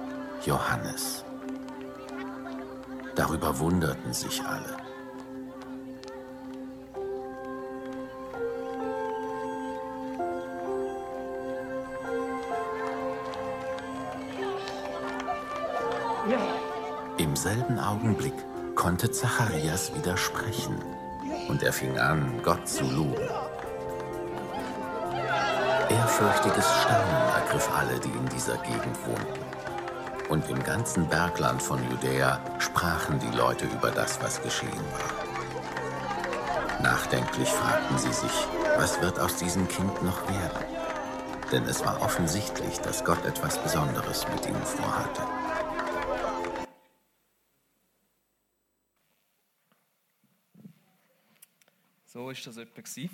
Johannes. 0.46 1.26
Darüber 3.14 3.60
wunderten 3.60 4.14
sich 4.14 4.42
alle. 4.46 4.78
Im 17.18 17.36
selben 17.36 17.78
Augenblick 17.80 18.34
konnte 18.84 19.10
Zacharias 19.10 19.96
widersprechen 19.96 20.76
und 21.48 21.64
er 21.64 21.72
fing 21.72 21.98
an, 21.98 22.42
Gott 22.44 22.68
zu 22.68 22.84
loben. 22.84 23.30
Ehrfürchtiges 25.90 26.66
Staunen 26.82 27.30
ergriff 27.34 27.70
alle, 27.74 27.98
die 28.02 28.10
in 28.10 28.26
dieser 28.36 28.58
Gegend 28.58 28.98
wohnten 29.08 29.40
und 30.28 30.50
im 30.50 30.62
ganzen 30.66 31.08
Bergland 31.08 31.62
von 31.62 31.80
Judäa 31.90 32.42
sprachen 32.60 33.20
die 33.20 33.38
Leute 33.38 33.68
über 33.68 33.90
das, 33.90 34.22
was 34.22 34.42
geschehen 34.42 34.86
war. 34.92 35.14
Nachdenklich 36.82 37.48
fragten 37.48 37.98
sie 37.98 38.12
sich, 38.12 38.48
was 38.76 39.02
wird 39.02 39.18
aus 39.18 39.38
diesem 39.38 39.66
Kind 39.70 40.04
noch 40.04 40.28
werden? 40.28 40.66
Denn 41.54 41.64
es 41.68 41.86
war 41.86 42.02
offensichtlich, 42.02 42.82
dass 42.82 43.06
Gott 43.06 43.26
etwas 43.26 43.58
Besonderes 43.60 44.26
mit 44.28 44.46
ihm 44.46 44.62
vorhatte. 44.62 45.22
So 52.14 52.23
ist 52.34 52.48
das 52.48 52.58
etwa. 52.58 52.82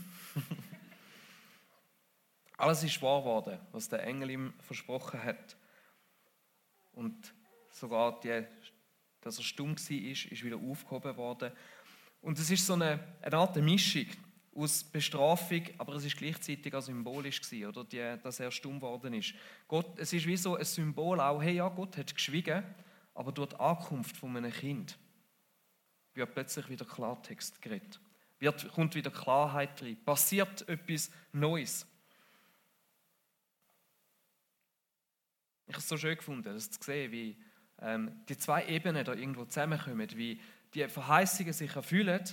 Alles 2.57 2.83
ist 2.83 3.01
wahr 3.01 3.21
geworden, 3.21 3.59
was 3.71 3.87
der 3.87 4.03
Engel 4.03 4.31
ihm 4.31 4.53
versprochen 4.59 5.23
hat. 5.23 5.55
Und 6.93 7.33
sogar, 7.69 8.19
die, 8.19 8.43
dass 9.21 9.37
er 9.37 9.43
stumm 9.43 9.77
war, 9.77 9.97
ist, 9.97 10.25
ist 10.25 10.43
wieder 10.43 10.57
aufgehoben 10.57 11.15
worden. 11.15 11.51
Und 12.21 12.37
es 12.37 12.51
ist 12.51 12.65
so 12.65 12.73
eine, 12.73 12.99
eine 13.21 13.37
Art 13.37 13.55
Mischung 13.57 14.07
aus 14.53 14.83
Bestrafung, 14.83 15.63
aber 15.77 15.95
es 15.95 16.05
ist 16.05 16.17
gleichzeitig 16.17 16.73
auch 16.73 16.81
symbolisch 16.81 17.41
gewesen, 17.41 17.67
oder 17.67 17.85
die, 17.85 18.21
dass 18.21 18.41
er 18.41 18.51
stumm 18.51 18.81
worden 18.81 19.13
ist. 19.13 19.33
Gott, 19.67 19.97
es 19.97 20.11
ist 20.11 20.25
wie 20.25 20.35
so 20.35 20.55
ein 20.55 20.65
Symbol 20.65 21.19
auch, 21.21 21.41
hey 21.41 21.55
ja, 21.55 21.69
Gott 21.69 21.95
hat 21.95 22.13
geschwiegen, 22.13 22.63
aber 23.13 23.31
durch 23.31 23.49
die 23.49 23.55
Ankunft 23.55 24.17
von 24.17 24.35
einem 24.35 24.51
Kind 24.51 24.97
wird 26.13 26.33
plötzlich 26.33 26.67
wieder 26.69 26.85
Klartext 26.85 27.61
geredet. 27.61 28.01
Wird, 28.39 28.71
kommt 28.71 28.95
wieder 28.95 29.11
Klarheit 29.11 29.81
rein, 29.81 29.97
passiert 30.03 30.67
etwas 30.67 31.11
Neues. 31.33 31.85
Ich 35.67 35.73
habe 35.73 35.81
es 35.81 35.89
so 35.89 35.97
schön 35.97 36.15
gefunden, 36.15 36.53
das 36.53 36.71
zu 36.71 36.81
sehen, 36.81 37.11
wie 37.11 37.37
ähm, 37.81 38.23
die 38.27 38.37
zwei 38.37 38.65
Ebenen 38.65 39.05
da 39.05 39.13
irgendwo 39.13 39.45
zusammenkommen, 39.45 40.09
wie 40.15 40.39
die 40.73 40.87
Verheißungen 40.87 41.53
sich 41.53 41.75
erfüllen, 41.75 42.23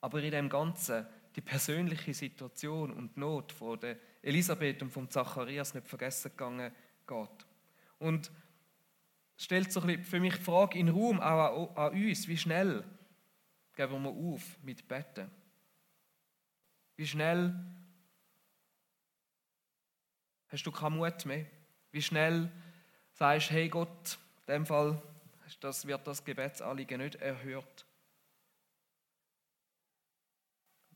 aber 0.00 0.22
in 0.22 0.30
dem 0.30 0.48
Ganzen 0.48 1.06
die 1.36 1.40
persönliche 1.40 2.14
Situation 2.14 2.92
und 2.92 3.16
Not 3.16 3.52
von 3.52 3.78
der 3.80 3.98
Elisabeth 4.22 4.82
und 4.82 4.90
von 4.90 5.10
Zacharias 5.10 5.74
nicht 5.74 5.88
vergessen 5.88 6.30
gegangen 6.30 6.72
geht. 7.06 7.46
Und 7.98 8.30
stellt 9.36 9.72
so 9.72 9.80
ein 9.80 10.04
für 10.04 10.20
mich 10.20 10.36
die 10.36 10.42
Frage 10.42 10.78
in 10.78 10.88
Raum, 10.88 11.20
auch 11.20 11.76
an 11.76 11.92
uns, 11.92 12.28
wie 12.28 12.36
schnell 12.36 12.84
geben 13.74 14.02
wir 14.02 14.10
auf 14.10 14.42
mit 14.62 14.86
Betten? 14.86 15.30
Wie 16.96 17.06
schnell 17.06 17.54
hast 20.48 20.64
du 20.64 20.72
keinen 20.72 20.96
Mut 20.96 21.26
mehr? 21.26 21.46
Wie 21.90 22.02
schnell 22.02 22.50
sagst 23.12 23.50
du, 23.50 23.54
hey 23.54 23.68
Gott, 23.68 24.18
in 24.46 24.54
dem 24.54 24.66
Fall 24.66 25.02
das 25.60 25.86
wird 25.86 26.06
das 26.06 26.24
Gebetsanliegen 26.24 27.00
nicht 27.00 27.16
erhört. 27.16 27.86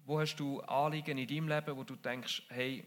Wo 0.04 0.20
hast 0.20 0.36
du 0.36 0.60
Anliegen 0.60 1.18
in 1.18 1.26
deinem 1.26 1.48
Leben, 1.48 1.76
wo 1.76 1.84
du 1.84 1.96
denkst, 1.96 2.42
hey, 2.48 2.84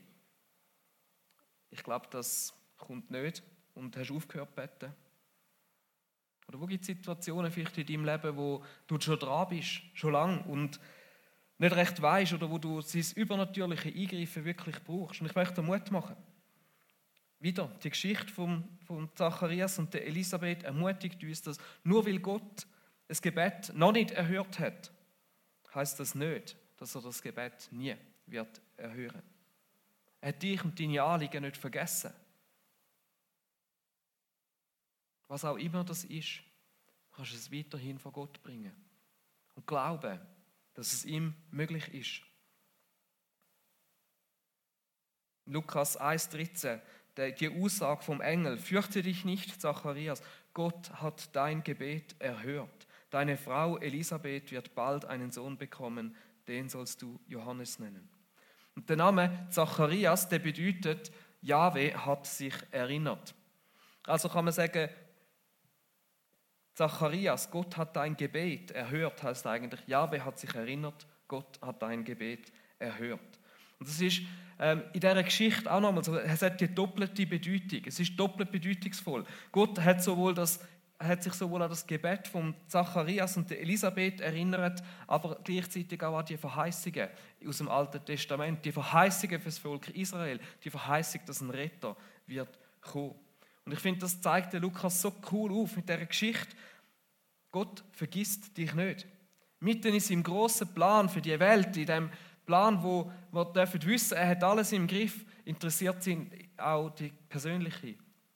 ich 1.70 1.84
glaube, 1.84 2.08
das 2.10 2.54
kommt 2.78 3.12
nicht 3.12 3.44
und 3.74 3.96
hast 3.96 4.12
aufgehört 4.12 4.50
zu 4.50 4.56
beten? 4.56 4.96
Oder 6.52 6.60
wo 6.60 6.66
gibt 6.66 6.82
es 6.82 6.88
Situationen 6.88 7.50
vielleicht 7.50 7.78
in 7.78 7.86
deinem 7.86 8.04
Leben, 8.04 8.36
wo 8.36 8.62
du 8.88 9.00
schon 9.00 9.18
dran 9.18 9.48
bist, 9.48 9.82
schon 9.94 10.12
lang 10.12 10.44
und 10.44 10.82
nicht 11.58 11.76
recht 11.76 12.02
weißt 12.02 12.34
oder 12.34 12.50
wo 12.52 12.58
du 12.58 12.82
sein 12.82 13.06
übernatürliche 13.16 13.88
Eingreifen 13.88 14.44
wirklich 14.44 14.84
brauchst? 14.84 15.22
Und 15.22 15.28
ich 15.28 15.36
möchte 15.36 15.56
dir 15.56 15.62
Mut 15.62 15.90
machen. 15.92 16.18
Wieder, 17.40 17.72
die 17.82 17.90
Geschichte 17.90 18.28
von, 18.28 18.66
von 18.86 19.10
Zacharias 19.16 19.80
und 19.80 19.94
der 19.94 20.06
Elisabeth 20.06 20.64
ermutigt 20.64 21.24
uns, 21.24 21.42
dass 21.42 21.58
nur 21.86 22.06
weil 22.06 22.20
Gott 22.20 22.68
das 23.08 23.22
Gebet 23.22 23.72
noch 23.74 23.94
nicht 23.94 24.12
erhört 24.12 24.60
hat, 24.60 24.92
heißt 25.74 26.02
das 26.02 26.16
nicht, 26.16 26.58
dass 26.76 26.96
er 26.96 27.02
das 27.02 27.22
Gebet 27.22 27.70
nie 27.72 27.96
wird 28.26 28.62
erhören. 28.76 29.24
Er 30.20 30.30
hat 30.30 30.44
dich 30.44 30.64
und 30.66 30.78
deine 30.78 31.02
Anliegen 31.02 31.44
nicht 31.44 31.56
vergessen. 31.56 32.12
Was 35.32 35.46
auch 35.46 35.56
immer 35.56 35.86
das 35.86 36.04
ist, 36.04 36.42
kannst 37.16 37.32
du 37.32 37.38
es 37.38 37.54
weiterhin 37.54 37.98
vor 37.98 38.12
Gott 38.12 38.44
bringen 38.44 38.76
und 39.56 39.66
glauben, 39.66 40.20
dass 40.74 40.92
es 40.92 41.06
ihm 41.06 41.34
möglich 41.52 41.88
ist. 41.94 42.22
Lukas 45.46 45.98
1,13, 45.98 46.82
die 47.40 47.64
Aussage 47.64 48.04
vom 48.04 48.20
Engel, 48.20 48.58
fürchte 48.58 49.02
dich 49.02 49.24
nicht, 49.24 49.62
Zacharias, 49.62 50.22
Gott 50.54 50.92
hat 51.02 51.34
dein 51.34 51.64
Gebet 51.64 52.14
erhört. 52.20 52.86
Deine 53.10 53.38
Frau 53.38 53.78
Elisabeth 53.78 54.52
wird 54.52 54.76
bald 54.76 55.06
einen 55.06 55.32
Sohn 55.32 55.58
bekommen, 55.58 56.14
den 56.50 56.68
sollst 56.68 57.02
du 57.02 57.22
Johannes 57.26 57.80
nennen. 57.80 58.10
Und 58.76 58.90
der 58.90 58.98
Name 58.98 59.48
Zacharias, 59.50 60.28
der 60.28 60.40
bedeutet, 60.40 61.10
Jahwe 61.40 62.06
hat 62.06 62.28
sich 62.28 62.56
erinnert. 62.72 63.34
Also 64.04 64.28
kann 64.28 64.44
man 64.44 64.54
sagen, 64.54 64.90
Zacharias, 66.74 67.52
Gott 67.52 67.76
hat 67.78 67.96
dein 67.96 68.16
Gebet 68.16 68.72
erhört, 68.72 69.22
heißt 69.24 69.46
eigentlich, 69.48 69.82
Jahwe 69.88 70.24
hat 70.24 70.40
sich 70.40 70.54
erinnert, 70.56 71.06
Gott 71.28 71.60
hat 71.62 71.82
dein 71.82 72.04
Gebet 72.04 72.52
erhört. 72.80 73.20
Und 73.80 73.90
das 73.90 74.00
ist 74.00 74.22
ähm, 74.60 74.84
in 74.94 75.00
dieser 75.00 75.24
Geschichte 75.24 75.72
auch 75.72 75.82
nochmal 75.82 76.04
so, 76.04 76.16
es 76.16 76.42
hat 76.42 76.62
die 76.62 76.74
doppelte 76.74 77.26
Bedeutung, 77.26 77.82
es 77.86 78.00
ist 78.00 78.18
doppelt 78.18 78.52
bedeutungsvoll. 78.52 79.26
Gott 79.52 79.80
hat, 79.80 80.04
sowohl 80.04 80.34
das, 80.34 80.60
hat 81.00 81.24
sich 81.24 81.34
sowohl 81.34 81.64
an 81.64 81.70
das 81.70 81.86
Gebet 81.86 82.28
von 82.28 82.54
Zacharias 82.68 83.36
und 83.38 83.52
Elisabeth 83.52 84.22
erinnert, 84.22 84.84
aber 85.08 85.40
gleichzeitig 85.44 86.02
auch 86.04 86.18
an 86.18 86.26
die 86.26 86.38
Verheißungen 86.38 87.10
aus 87.48 87.58
dem 87.58 87.70
Alten 87.70 88.06
Testament, 88.06 88.64
die 88.64 88.72
Verheißungen 88.72 89.40
für 89.40 89.46
das 89.46 89.58
Volk 89.58 89.90
Israel, 89.90 90.40
die 90.64 90.70
Verheißung, 90.70 91.22
dass 91.26 91.42
ein 91.42 91.50
Retter 91.50 91.98
wird 92.28 92.60
kommen. 92.82 93.16
Und 93.66 93.74
ich 93.74 93.80
finde, 93.80 94.02
das 94.02 94.20
zeigt 94.22 94.54
der 94.54 94.60
Lukas 94.60 95.02
so 95.02 95.14
cool 95.32 95.52
auf 95.52 95.76
mit 95.76 95.88
dieser 95.88 96.06
Geschichte. 96.06 96.56
Gott 97.52 97.84
vergisst 97.92 98.58
dich 98.58 98.74
nicht. 98.74 99.06
Mitten 99.60 99.94
in 99.94 100.00
seinem 100.00 100.24
großen 100.24 100.74
Plan 100.74 101.10
für 101.10 101.22
die 101.22 101.40
Welt, 101.40 101.76
in 101.78 101.86
dem 101.86 102.10
Plan, 102.46 102.82
wo 102.82 103.12
wir 103.32 103.46
dürfen 103.46 103.86
wissen, 103.86 104.18
er 104.18 104.30
hat 104.30 104.44
alles 104.44 104.72
im 104.72 104.88
Griff, 104.88 105.24
interessiert 105.46 106.06
ihn 106.08 106.32
auch 106.58 106.90
die 106.90 107.14
persönliche 107.30 107.96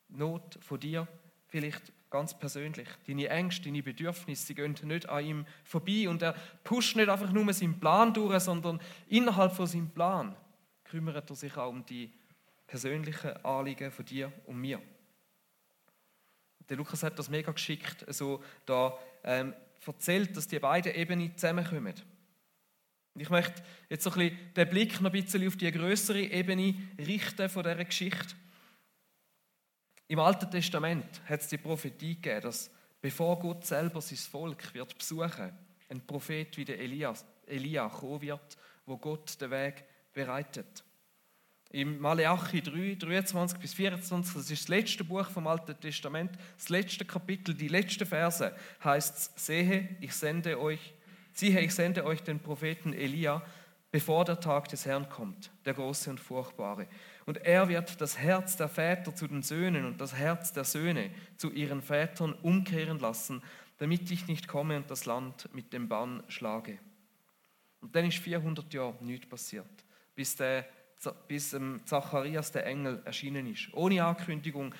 Not 0.09 0.59
von 0.61 0.79
dir, 0.79 1.07
vielleicht 1.47 1.91
ganz 2.09 2.37
persönlich. 2.37 2.87
Deine 3.07 3.27
Ängste, 3.27 3.63
deine 3.63 3.83
Bedürfnisse, 3.83 4.45
sie 4.45 4.55
gehen 4.55 4.75
nicht 4.83 5.09
an 5.09 5.25
ihm 5.25 5.45
vorbei 5.63 6.07
und 6.07 6.21
er 6.21 6.33
pusht 6.63 6.95
nicht 6.95 7.09
einfach 7.09 7.31
nur 7.31 7.51
seinen 7.51 7.79
Plan 7.79 8.13
durch, 8.13 8.39
sondern 8.41 8.79
innerhalb 9.07 9.51
von 9.53 9.67
seinem 9.67 9.89
Plan 9.89 10.35
kümmert 10.85 11.29
er 11.29 11.35
sich 11.35 11.57
auch 11.57 11.69
um 11.69 11.85
die 11.85 12.11
persönlichen 12.67 13.35
Anliegen 13.43 13.91
von 13.91 14.05
dir 14.05 14.31
und 14.45 14.61
mir. 14.61 14.81
Der 16.69 16.77
Lukas 16.77 17.03
hat 17.03 17.17
das 17.19 17.29
mega 17.29 17.51
geschickt, 17.51 18.05
so 18.09 18.43
da 18.65 18.97
ähm, 19.23 19.53
erzählt, 19.85 20.35
dass 20.35 20.47
die 20.47 20.59
beiden 20.59 20.93
Ebenen 20.93 21.37
zusammenkommen. 21.37 21.93
Ich 23.17 23.29
möchte 23.29 23.63
jetzt 23.89 24.03
so 24.03 24.11
ein 24.11 24.17
bisschen 24.17 24.53
den 24.55 24.69
Blick 24.69 24.99
noch 24.99 25.13
ein 25.13 25.21
bisschen 25.21 25.47
auf 25.47 25.55
die 25.55 25.71
größere 25.71 26.19
Ebene 26.19 26.75
richten 26.97 27.47
von 27.47 27.63
dieser 27.63 27.85
Geschichte. 27.85 28.35
Im 30.07 30.19
Alten 30.19 30.51
Testament 30.51 31.21
hat 31.25 31.41
es 31.41 31.47
die 31.47 31.57
Prophetie 31.57 32.15
gegeben, 32.15 32.41
dass 32.41 32.69
bevor 33.01 33.39
Gott 33.39 33.65
selber 33.65 34.01
sein 34.01 34.17
Volk 34.17 34.73
wird 34.73 34.97
besuchen, 34.97 35.51
ein 35.89 36.05
Prophet 36.05 36.57
wie 36.57 36.65
der 36.65 36.79
Elias, 36.79 37.25
Elia 37.47 37.87
kommen 37.89 38.21
wird, 38.21 38.57
wo 38.85 38.97
Gott 38.97 39.39
den 39.39 39.51
Weg 39.51 39.83
bereitet. 40.13 40.84
Im 41.71 41.99
Maleachi 41.99 42.61
3, 42.61 42.95
23 42.95 43.59
bis 43.59 43.73
24, 43.73 44.33
das 44.33 44.51
ist 44.51 44.63
das 44.63 44.67
letzte 44.69 45.03
Buch 45.03 45.29
vom 45.29 45.47
Alten 45.47 45.79
Testament, 45.79 46.31
das 46.57 46.69
letzte 46.69 47.05
Kapitel, 47.05 47.53
die 47.53 47.67
letzten 47.67 48.05
Verse, 48.05 48.55
heißt 48.83 49.17
es, 49.17 49.45
sehe, 49.45 49.97
ich 49.99 50.13
sende 50.13 50.59
euch 50.59 50.93
Siehe, 51.37 51.59
ich 51.59 51.75
sende 51.75 52.05
euch 52.05 52.23
den 52.23 52.39
Propheten 52.39 52.93
Elia, 52.93 53.43
bevor 53.91 54.23
der 54.23 54.39
Tag 54.39 54.69
des 54.69 54.85
Herrn 54.85 55.09
kommt, 55.09 55.51
der 55.65 55.73
große 55.73 56.09
und 56.09 56.21
furchtbare. 56.21 56.87
Und 57.25 57.39
er 57.39 57.67
wird 57.67 57.99
das 57.99 58.17
Herz 58.17 58.55
der 58.55 58.69
Väter 58.69 59.13
zu 59.13 59.27
den 59.27 59.43
Söhnen 59.43 59.83
und 59.83 59.99
das 59.99 60.15
Herz 60.15 60.53
der 60.53 60.63
Söhne 60.63 61.11
zu 61.35 61.51
ihren 61.51 61.81
Vätern 61.81 62.31
umkehren 62.31 62.99
lassen, 62.99 63.43
damit 63.79 64.09
ich 64.11 64.27
nicht 64.27 64.47
komme 64.47 64.77
und 64.77 64.89
das 64.89 65.05
Land 65.05 65.53
mit 65.53 65.73
dem 65.73 65.89
Bann 65.89 66.23
schlage. 66.29 66.79
Und 67.81 67.93
dann 67.93 68.05
ist 68.05 68.19
400 68.19 68.73
Jahre 68.73 69.03
nichts 69.03 69.27
passiert, 69.27 69.67
bis, 70.15 70.37
der, 70.37 70.65
bis 71.27 71.53
ähm, 71.53 71.81
Zacharias 71.85 72.51
der 72.51 72.65
Engel 72.65 73.01
erschienen 73.05 73.47
ist, 73.47 73.69
ohne 73.73 74.03
Ankündigung, 74.03 74.73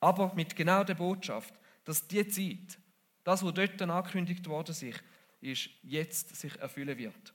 aber 0.00 0.32
mit 0.34 0.54
genau 0.56 0.84
der 0.84 0.94
Botschaft, 0.94 1.54
dass 1.84 2.06
die 2.06 2.26
Zeit, 2.28 2.78
das, 3.24 3.44
was 3.44 3.54
dort 3.54 3.80
angekündigt 3.80 4.46
worden 4.48 4.72
ist, 4.72 5.02
ist, 5.40 5.70
jetzt 5.82 6.36
sich 6.36 6.56
erfüllen 6.58 6.96
wird. 6.98 7.34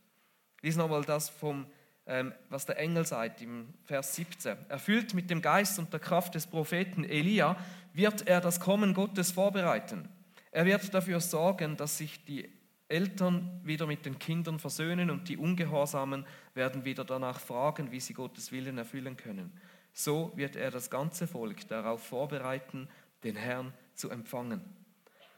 Lies 0.62 0.76
nochmal 0.76 1.04
das, 1.04 1.30
vom, 1.30 1.66
ähm, 2.06 2.34
was 2.50 2.66
der 2.66 2.78
Engel 2.78 3.06
sagt 3.06 3.42
im 3.42 3.74
Vers 3.84 4.16
17. 4.16 4.58
Erfüllt 4.70 5.14
mit 5.14 5.30
dem 5.30 5.42
Geist 5.42 5.80
und 5.80 5.92
der 5.92 6.00
Kraft 6.00 6.36
des 6.36 6.48
Propheten 6.48 7.04
Elia 7.04 7.56
wird 7.94 8.28
er 8.28 8.42
das 8.42 8.60
Kommen 8.60 8.94
Gottes 8.94 9.32
vorbereiten. 9.32 10.08
Er 10.52 10.66
wird 10.66 10.94
dafür 10.94 11.20
sorgen, 11.20 11.78
dass 11.78 11.98
sich 11.98 12.24
die 12.26 12.50
Eltern 12.92 13.62
wieder 13.64 13.88
mit 13.88 14.06
den 14.06 14.20
Kindern 14.20 14.60
versöhnen 14.60 15.10
und 15.10 15.30
die 15.30 15.38
Ungehorsamen 15.38 16.26
werden 16.54 16.86
wieder 16.86 17.04
danach 17.04 17.40
fragen, 17.40 17.92
wie 17.92 18.00
sie 18.00 18.14
Gottes 18.14 18.52
Willen 18.52 18.78
erfüllen 18.78 19.18
können. 19.18 19.52
So 19.94 20.32
wird 20.36 20.56
er 20.56 20.72
das 20.72 20.90
ganze 20.90 21.28
Volk 21.28 21.68
darauf 21.68 22.04
vorbereiten, 22.06 22.88
den 23.24 23.36
Herrn 23.36 23.74
zu 23.96 24.10
empfangen. 24.10 24.62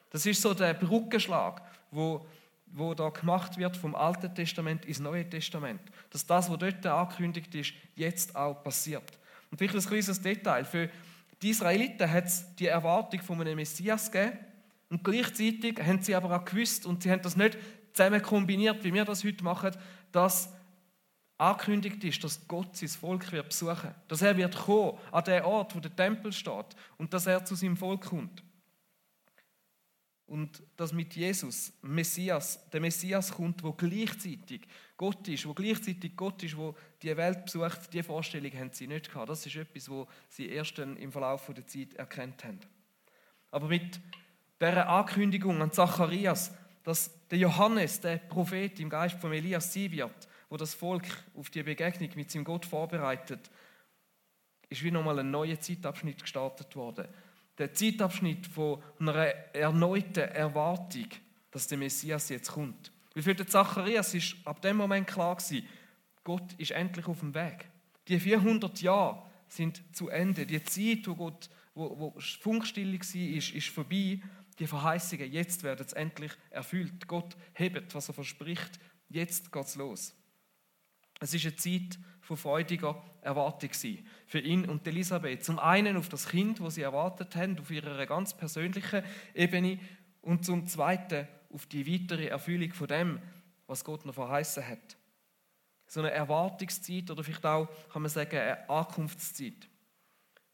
Das 0.10 0.26
ist 0.26 0.42
so 0.42 0.54
der 0.54 0.74
Brückenschlag, 0.74 1.62
wo 1.92 2.26
wo 2.74 2.94
da 2.94 3.10
gemacht 3.10 3.58
wird 3.58 3.78
vom 3.78 3.96
Alten 3.96 4.34
Testament 4.34 4.86
ins 4.86 5.00
Neue 5.00 5.30
Testament. 5.30 5.82
Dass 6.10 6.26
das, 6.26 6.50
was 6.50 6.58
dort 6.58 6.86
angekündigt 6.86 7.54
ist, 7.54 7.74
jetzt 7.96 8.36
auch 8.36 8.64
passiert. 8.64 9.04
Und 9.52 9.58
vielleicht 9.58 9.76
ein 9.76 9.82
kleines 9.82 10.22
Detail. 10.22 10.66
Für 10.66 10.90
die 11.42 11.52
Israeliten 11.52 12.12
hat 12.12 12.26
es 12.26 12.56
die 12.56 12.68
Erwartung 12.68 13.22
von 13.22 13.40
einem 13.40 13.56
Messias 13.56 14.12
gegeben. 14.12 14.40
Und 14.94 15.04
gleichzeitig 15.04 15.82
haben 15.82 16.04
sie 16.04 16.14
aber 16.14 16.36
auch 16.36 16.46
gewusst, 16.46 16.86
und 16.86 17.02
sie 17.02 17.10
haben 17.10 17.24
das 17.24 17.36
nicht 17.36 17.58
zusammen 17.94 18.22
kombiniert, 18.22 18.84
wie 18.84 18.94
wir 18.94 19.06
das 19.06 19.24
heute 19.24 19.44
machen, 19.44 19.72
dass 20.12 20.54
angekündigt 21.40 22.04
ist, 22.04 22.24
dass 22.24 22.48
Gott 22.48 22.78
sein 22.78 22.90
Volk 22.90 23.32
wird 23.32 23.50
besuchen. 23.50 23.96
Dass 24.08 24.22
er 24.22 24.38
wird 24.38 24.56
kommen 24.56 25.00
an 25.12 25.24
den 25.24 25.42
Ort, 25.46 25.76
wo 25.76 25.80
der 25.80 25.96
Tempel 25.96 26.32
steht. 26.32 26.76
Und 26.98 27.12
dass 27.12 27.26
er 27.26 27.44
zu 27.44 27.56
seinem 27.56 27.76
Volk 27.76 28.02
kommt 28.02 28.44
und 30.28 30.62
dass 30.78 30.94
mit 30.94 31.16
Jesus 31.16 31.74
Messias, 31.82 32.70
der 32.70 32.82
Messias 32.82 33.32
kommt, 33.32 33.62
wo 33.64 33.74
gleichzeitig 33.74 34.62
Gott 34.96 35.28
ist, 35.28 35.48
wo 35.48 35.54
gleichzeitig 35.54 36.16
Gott 36.16 36.42
ist, 36.44 36.56
wo 36.56 36.76
die 37.02 37.18
Welt 37.18 37.46
besucht, 37.46 37.92
die 37.92 38.04
Vorstellung 38.04 38.52
haben 38.54 38.72
sie 38.72 38.88
nicht 38.88 39.12
gehabt. 39.12 39.30
Das 39.30 39.44
ist 39.46 39.56
etwas, 39.56 39.90
wo 39.90 40.08
sie 40.30 40.50
erst 40.50 40.78
im 40.78 41.12
Verlauf 41.12 41.52
der 41.54 41.66
Zeit 41.66 41.96
erkannt 41.96 42.44
haben. 42.44 42.60
Aber 43.52 43.68
mit 43.68 44.00
dieser 44.64 44.90
Ankündigung 44.90 45.62
an 45.62 45.72
Zacharias, 45.72 46.52
dass 46.84 47.12
der 47.30 47.38
Johannes, 47.40 48.00
der 48.02 48.18
Prophet 48.18 48.80
im 48.80 48.90
Geist 48.90 49.20
von 49.20 49.34
Elias 49.34 49.74
sein 49.74 49.92
wird, 49.92 50.28
wo 50.50 50.58
das 50.58 50.74
Volk 50.74 51.06
auf 51.36 51.50
die 51.50 51.64
Begegnung 51.64 52.10
mit 52.16 52.32
seinem 52.32 52.44
Gott 52.44 52.66
vorbereitet, 52.66 53.50
ist 54.70 54.84
wie 54.84 54.92
nochmal 54.92 55.20
ein 55.20 55.32
neuer 55.32 55.60
Zeitabschnitt 55.60 56.22
gestartet 56.22 56.76
worden 56.76 57.08
der 57.58 57.74
Zeitabschnitt 57.74 58.48
von 58.48 58.82
einer 59.00 59.26
erneuten 59.54 60.30
Erwartung, 60.30 61.08
dass 61.52 61.68
der 61.68 61.78
Messias 61.78 62.30
jetzt 62.30 62.52
kommt. 62.52 62.92
Weil 63.14 63.24
für 63.24 63.36
den 63.36 63.48
Zacharias 63.48 64.14
ist 64.14 64.36
ab 64.44 64.62
dem 64.62 64.78
Moment 64.78 65.08
klar 65.08 65.36
gewesen, 65.36 65.68
Gott 66.24 66.54
ist 66.58 66.72
endlich 66.72 67.08
auf 67.08 67.20
dem 67.20 67.36
Weg. 67.36 67.66
Die 68.08 68.20
400 68.20 68.82
Jahre 68.82 69.22
sind 69.48 69.84
zu 69.96 70.10
Ende. 70.10 70.46
Die 70.46 70.64
Zeit, 70.64 71.08
wo 71.08 71.16
Gott, 71.16 71.50
wo, 71.76 72.00
wo 72.00 72.20
Funkstille 72.20 72.94
war, 72.94 73.38
ist, 73.38 73.52
ist 73.52 73.68
vorbei. 73.68 74.20
Die 74.60 74.68
Verheißungen, 74.68 75.32
jetzt 75.32 75.64
werden 75.64 75.86
es 75.86 75.94
endlich 75.94 76.32
erfüllt. 76.50 77.08
Gott 77.08 77.36
hebt, 77.54 77.94
was 77.96 78.08
er 78.08 78.14
verspricht. 78.14 78.80
Jetzt 79.10 79.52
geht 79.52 79.66
es 79.66 79.76
los. 79.76 80.16
Es 81.20 81.34
ist 81.34 81.46
eine 81.46 81.56
Zeit 81.56 82.00
von 82.22 82.38
freudiger 82.38 83.02
Erwartung 83.22 83.70
für 84.28 84.40
ihn 84.40 84.68
und 84.70 84.86
Elisabeth. 84.88 85.44
Zum 85.44 85.60
einen 85.60 85.98
auf 85.98 86.10
das 86.10 86.28
Kind, 86.28 86.60
wo 86.60 86.70
sie 86.70 86.82
erwartet 86.82 87.36
haben, 87.36 87.58
auf 87.60 87.72
ihrer 87.72 88.06
ganz 88.06 88.36
persönlichen 88.36 89.04
Ebene 89.34 89.80
und 90.22 90.46
zum 90.46 90.68
zweiten 90.68 91.28
auf 91.52 91.66
die 91.68 91.88
weitere 91.88 92.28
Erfüllung 92.28 92.74
von 92.74 92.88
dem, 92.88 93.20
was 93.68 93.84
Gott 93.84 94.06
noch 94.06 94.16
verheißen 94.16 94.68
hat. 94.68 94.98
So 95.86 96.00
eine 96.00 96.12
Erwartungszeit 96.12 97.12
oder 97.12 97.24
vielleicht 97.24 97.46
auch, 97.46 97.70
kann 97.92 98.02
man 98.02 98.10
sagen, 98.10 98.38
eine 98.38 98.70
Ankunftszeit. 98.70 99.68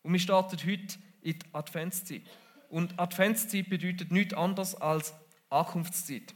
Und 0.01 0.13
wir 0.13 0.19
starten 0.19 0.57
heute 0.57 0.99
in 1.21 1.39
die 1.39 1.53
Adventszeit. 1.53 2.23
Und 2.69 2.99
Adventszeit 2.99 3.69
bedeutet 3.69 4.11
nichts 4.11 4.35
anderes 4.35 4.75
als 4.75 5.13
Ankunftszeit. 5.49 6.35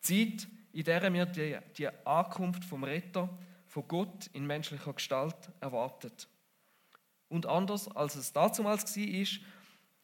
Zeit, 0.00 0.48
in 0.72 0.84
der 0.84 1.12
wir 1.12 1.26
die, 1.26 1.56
die 1.76 1.88
Ankunft 2.04 2.64
vom 2.64 2.84
Retter 2.84 3.28
von 3.66 3.86
Gott 3.86 4.26
in 4.32 4.46
menschlicher 4.46 4.92
Gestalt 4.92 5.36
erwartet. 5.60 6.28
Und 7.28 7.46
anders 7.46 7.88
als 7.88 8.16
es 8.16 8.32
damals 8.32 8.96
war, 8.96 9.40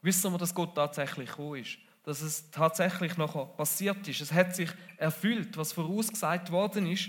wissen 0.02 0.32
wir, 0.32 0.38
dass 0.38 0.54
Gott 0.54 0.74
tatsächlich 0.74 1.30
gekommen 1.30 1.60
ist. 1.60 1.78
Dass 2.04 2.20
es 2.20 2.50
tatsächlich 2.50 3.16
nachher 3.16 3.46
passiert 3.46 4.06
ist. 4.06 4.20
Es 4.20 4.32
hat 4.32 4.54
sich 4.54 4.70
erfüllt, 4.98 5.56
was 5.56 5.72
vorausgesagt 5.72 6.52
worden 6.52 6.86
ist. 6.86 7.08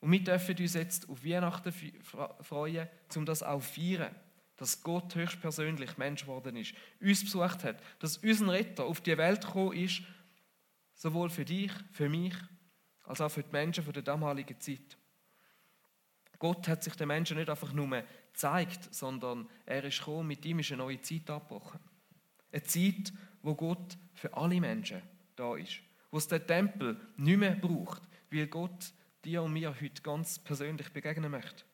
Und 0.00 0.10
wir 0.10 0.24
dürfen 0.24 0.56
uns 0.58 0.74
jetzt 0.74 1.08
auf 1.08 1.24
Weihnachten 1.24 1.72
freuen, 2.40 2.88
um 3.14 3.26
das 3.26 3.42
auch 3.42 3.60
zu 3.60 3.80
feiern. 3.80 4.14
Dass 4.56 4.82
Gott 4.82 5.14
höchstpersönlich 5.14 5.98
Mensch 5.98 6.22
geworden 6.22 6.56
ist, 6.56 6.74
uns 7.00 7.24
besucht 7.24 7.64
hat, 7.64 7.82
dass 7.98 8.18
unser 8.18 8.52
Retter 8.52 8.84
auf 8.84 9.00
die 9.00 9.16
Welt 9.18 9.44
gekommen 9.44 9.76
ist, 9.76 10.02
sowohl 10.94 11.28
für 11.28 11.44
dich, 11.44 11.72
für 11.92 12.08
mich, 12.08 12.34
als 13.04 13.20
auch 13.20 13.30
für 13.30 13.42
die 13.42 13.52
Menschen 13.52 13.84
der 13.92 14.02
damaligen 14.02 14.58
Zeit. 14.60 14.96
Gott 16.38 16.68
hat 16.68 16.82
sich 16.82 16.94
den 16.94 17.08
Menschen 17.08 17.36
nicht 17.36 17.48
einfach 17.48 17.72
nur 17.72 18.04
gezeigt, 18.32 18.94
sondern 18.94 19.48
er 19.64 19.84
ist 19.84 19.98
gekommen, 19.98 20.28
mit 20.28 20.44
ihm 20.44 20.58
ist 20.58 20.70
eine 20.72 20.82
neue 20.82 21.00
Zeit 21.00 21.30
abgebrochen. 21.30 21.80
Eine 22.52 22.62
Zeit, 22.62 23.12
wo 23.42 23.54
Gott 23.54 23.96
für 24.14 24.34
alle 24.34 24.60
Menschen 24.60 25.02
da 25.34 25.56
ist. 25.56 25.80
Wo 26.10 26.18
es 26.18 26.28
den 26.28 26.46
Tempel 26.46 27.00
nicht 27.16 27.38
mehr 27.38 27.56
braucht, 27.56 28.02
weil 28.30 28.46
Gott 28.46 28.92
dir 29.24 29.42
und 29.42 29.52
mir 29.52 29.74
heute 29.80 30.02
ganz 30.02 30.38
persönlich 30.38 30.92
begegnen 30.92 31.30
möchte. 31.30 31.64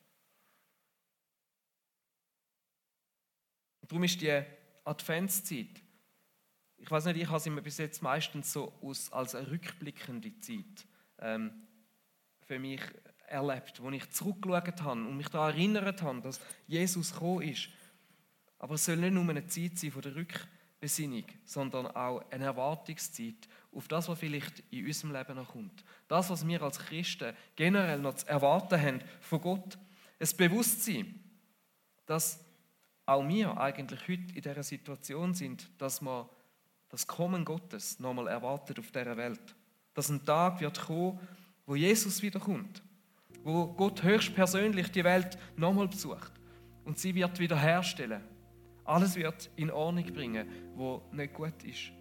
Darum 3.92 4.04
ist 4.04 4.22
die 4.22 4.42
Adventszeit, 4.84 5.82
ich 6.78 6.90
weiß 6.90 7.04
nicht, 7.04 7.18
ich 7.18 7.28
habe 7.28 7.40
sie 7.40 7.50
mir 7.50 7.60
bis 7.60 7.76
jetzt 7.76 8.02
meistens 8.02 8.50
so 8.50 8.72
aus, 8.80 9.12
als 9.12 9.34
eine 9.34 9.50
rückblickende 9.50 10.32
Zeit 10.40 10.86
ähm, 11.18 11.52
für 12.46 12.58
mich 12.58 12.80
erlebt, 13.28 13.82
wo 13.82 13.90
ich 13.90 14.08
zurückgeschaut 14.10 14.80
habe 14.80 15.00
und 15.02 15.18
mich 15.18 15.28
daran 15.28 15.52
erinnert 15.52 16.00
habe, 16.00 16.22
dass 16.22 16.40
Jesus 16.66 17.12
gekommen 17.12 17.42
ist. 17.42 17.68
Aber 18.58 18.76
es 18.76 18.84
soll 18.86 18.96
nicht 18.96 19.12
nur 19.12 19.28
eine 19.28 19.46
Zeit 19.46 19.76
sein 19.76 19.92
von 19.92 20.00
der 20.00 20.16
Rückbesinnung, 20.16 21.24
sondern 21.44 21.86
auch 21.88 22.24
eine 22.30 22.46
Erwartungszeit 22.46 23.46
auf 23.72 23.88
das, 23.88 24.08
was 24.08 24.18
vielleicht 24.18 24.60
in 24.70 24.86
unserem 24.86 25.12
Leben 25.12 25.36
noch 25.36 25.52
kommt. 25.52 25.84
Das, 26.08 26.30
was 26.30 26.46
wir 26.46 26.62
als 26.62 26.78
Christen 26.78 27.36
generell 27.56 27.98
noch 27.98 28.14
zu 28.14 28.26
erwarten 28.26 28.80
haben 28.80 29.00
von 29.20 29.40
Gott. 29.42 29.78
Ein 30.18 30.36
Bewusstsein, 30.38 31.20
dass 32.06 32.42
auch 33.06 33.26
wir 33.26 33.58
eigentlich 33.58 34.00
heute 34.02 34.34
in 34.34 34.42
dieser 34.42 34.62
Situation 34.62 35.34
sind, 35.34 35.68
dass 35.80 36.00
wir 36.00 36.28
das 36.88 37.06
Kommen 37.06 37.44
Gottes 37.44 37.98
nochmal 37.98 38.28
erwartet 38.28 38.78
auf 38.78 38.90
dieser 38.90 39.16
Welt. 39.16 39.54
Dass 39.94 40.08
ein 40.08 40.24
Tag 40.24 40.60
wird 40.60 40.80
kommen, 40.80 41.18
wo 41.66 41.74
Jesus 41.74 42.22
wiederkommt 42.22 42.82
wo 43.44 43.66
Gott 43.66 44.02
höchstpersönlich 44.02 44.90
die 44.90 45.04
Welt 45.04 45.36
nochmal 45.56 45.88
besucht 45.88 46.32
und 46.84 46.98
sie 46.98 47.14
wird 47.14 47.38
wiederherstellen. 47.38 48.22
Alles 48.84 49.16
wird 49.16 49.50
in 49.56 49.70
Ordnung 49.70 50.04
bringen, 50.12 50.48
wo 50.74 51.02
nicht 51.12 51.34
gut 51.34 51.62
ist. 51.64 51.92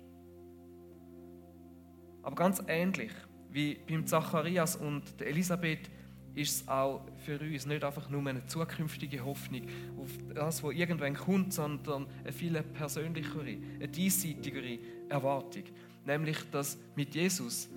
Aber 2.23 2.35
ganz 2.35 2.61
ähnlich 2.67 3.11
wie 3.49 3.75
beim 3.87 4.05
Zacharias 4.05 4.75
und 4.75 5.19
der 5.19 5.27
Elisabeth 5.27 5.89
ist 6.35 6.61
es 6.61 6.67
auch 6.67 7.01
für 7.25 7.39
uns 7.39 7.65
nicht 7.65 7.83
einfach 7.83 8.09
nur 8.09 8.25
eine 8.27 8.45
zukünftige 8.45 9.23
Hoffnung 9.23 9.63
auf 9.99 10.09
das, 10.33 10.63
was 10.63 10.73
irgendwann 10.73 11.15
kommt, 11.15 11.53
sondern 11.53 12.07
eine 12.23 12.31
viel 12.31 12.61
persönlichere, 12.61 13.57
eine 13.75 13.87
diesseitigere 13.87 14.79
Erwartung. 15.09 15.63
Nämlich, 16.05 16.37
dass 16.51 16.77
mit 16.95 17.13
Jesus 17.13 17.69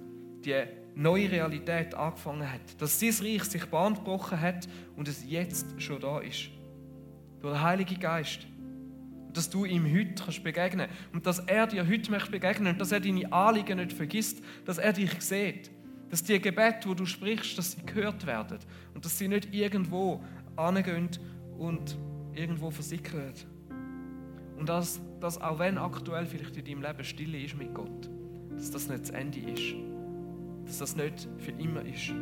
die 0.45 0.65
neue 0.95 1.31
Realität 1.31 1.95
angefangen 1.95 2.51
hat. 2.51 2.61
Dass 2.79 3.01
sein 3.01 3.15
Reich 3.21 3.45
sich 3.45 3.65
Bahn 3.67 3.95
gebrochen 3.95 4.41
hat 4.41 4.69
und 4.97 5.09
es 5.09 5.25
jetzt 5.29 5.67
schon 5.79 6.01
da 6.01 6.21
ist. 6.21 6.51
Durch 7.41 7.55
den 7.55 7.63
Heiligen 7.63 7.99
Geist. 7.99 8.47
Und 9.27 9.37
dass 9.37 9.51
du 9.51 9.65
ihm 9.65 9.85
heute 9.93 10.15
kannst 10.23 10.45
begegnen 10.45 10.89
Und 11.13 11.27
dass 11.27 11.41
er 11.41 11.67
dir 11.67 11.87
heute 11.87 12.11
möchte 12.11 12.31
begegnen 12.31 12.75
und 12.75 12.81
dass 12.81 12.93
er 12.93 13.01
deine 13.01 13.31
Anliegen 13.33 13.79
nicht 13.79 13.93
vergisst, 13.93 14.43
dass 14.65 14.79
er 14.79 14.93
dich 14.93 15.21
sieht. 15.21 15.71
Dass 16.11 16.23
die 16.23 16.41
Gebete, 16.41 16.89
wo 16.89 16.95
du 16.95 17.07
sprichst, 17.07 17.59
dass 17.59 17.73
sie 17.73 17.85
gehört 17.85 18.27
werden. 18.27 18.59
Und 18.95 19.05
dass 19.05 19.19
sie 19.19 19.29
nicht 19.29 19.53
irgendwo 19.53 20.23
angehen 20.57 21.09
und 21.59 21.97
irgendwo 22.35 22.71
versickern. 22.71 23.35
Und 24.57 24.69
dass, 24.69 25.01
dass 25.21 25.41
auch 25.41 25.59
wenn 25.59 25.79
aktuell 25.79 26.27
vielleicht 26.27 26.57
in 26.57 26.65
deinem 26.65 26.83
Leben 26.83 27.05
Stille 27.05 27.39
ist 27.39 27.57
mit 27.57 27.75
Gott, 27.75 28.09
dass 28.55 28.71
das 28.71 28.89
nicht 28.89 29.03
das 29.03 29.11
Ende 29.11 29.41
ist 29.41 29.75
dass 30.65 30.79
das 30.79 30.97
nicht 30.97 31.29
für 31.39 31.53
immer 31.53 31.83
ist. 31.85 32.13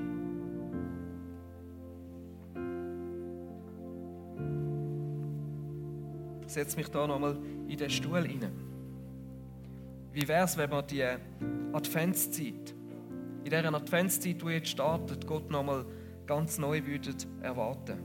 Setz 6.47 6.77
mich 6.77 6.89
da 6.89 7.07
nochmal 7.07 7.39
in 7.69 7.77
den 7.79 7.89
Stuhl 7.89 8.19
rein. 8.19 8.53
Wie 10.13 10.29
wäre 10.29 10.45
es, 10.45 10.57
wenn 10.59 10.71
wir 10.71 10.83
die 10.83 11.05
Adventszeit, 11.73 12.75
in 13.45 13.51
dieser 13.51 13.75
Adventszeit, 13.75 14.43
die 14.43 14.47
jetzt 14.47 14.69
startet, 14.69 15.27
Gott 15.27 15.51
nochmal 15.51 15.85
ganz 16.27 16.59
neu 16.59 16.85
würden 16.87 17.17
erwarten? 17.43 17.99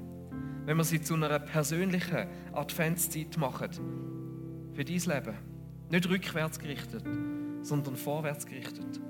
Wenn 0.66 0.78
wir 0.78 0.84
sie 0.84 1.02
zu 1.02 1.14
einer 1.14 1.40
persönlichen 1.40 2.28
Adventszeit 2.54 3.38
machen, 3.38 3.70
für 4.74 4.86
dein 4.86 4.96
Leben. 4.96 5.38
Nicht 5.90 6.08
rückwärts 6.10 6.60
gerichtet, 6.60 7.04
sondern 7.62 7.96
vorwärts 7.96 8.46
gerichtet 8.46 9.02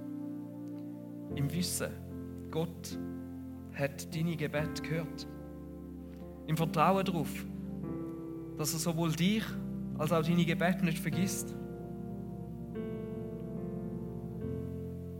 im 1.35 1.53
Wissen, 1.53 1.89
Gott 2.51 2.97
hat 3.75 4.15
deine 4.15 4.35
Gebet 4.35 4.81
gehört. 4.81 5.27
Im 6.47 6.57
Vertrauen 6.57 7.05
darauf, 7.05 7.29
dass 8.57 8.73
er 8.73 8.79
sowohl 8.79 9.11
dich 9.11 9.43
als 9.97 10.11
auch 10.11 10.23
deine 10.23 10.45
Gebete 10.45 10.83
nicht 10.85 10.99
vergisst. 10.99 11.53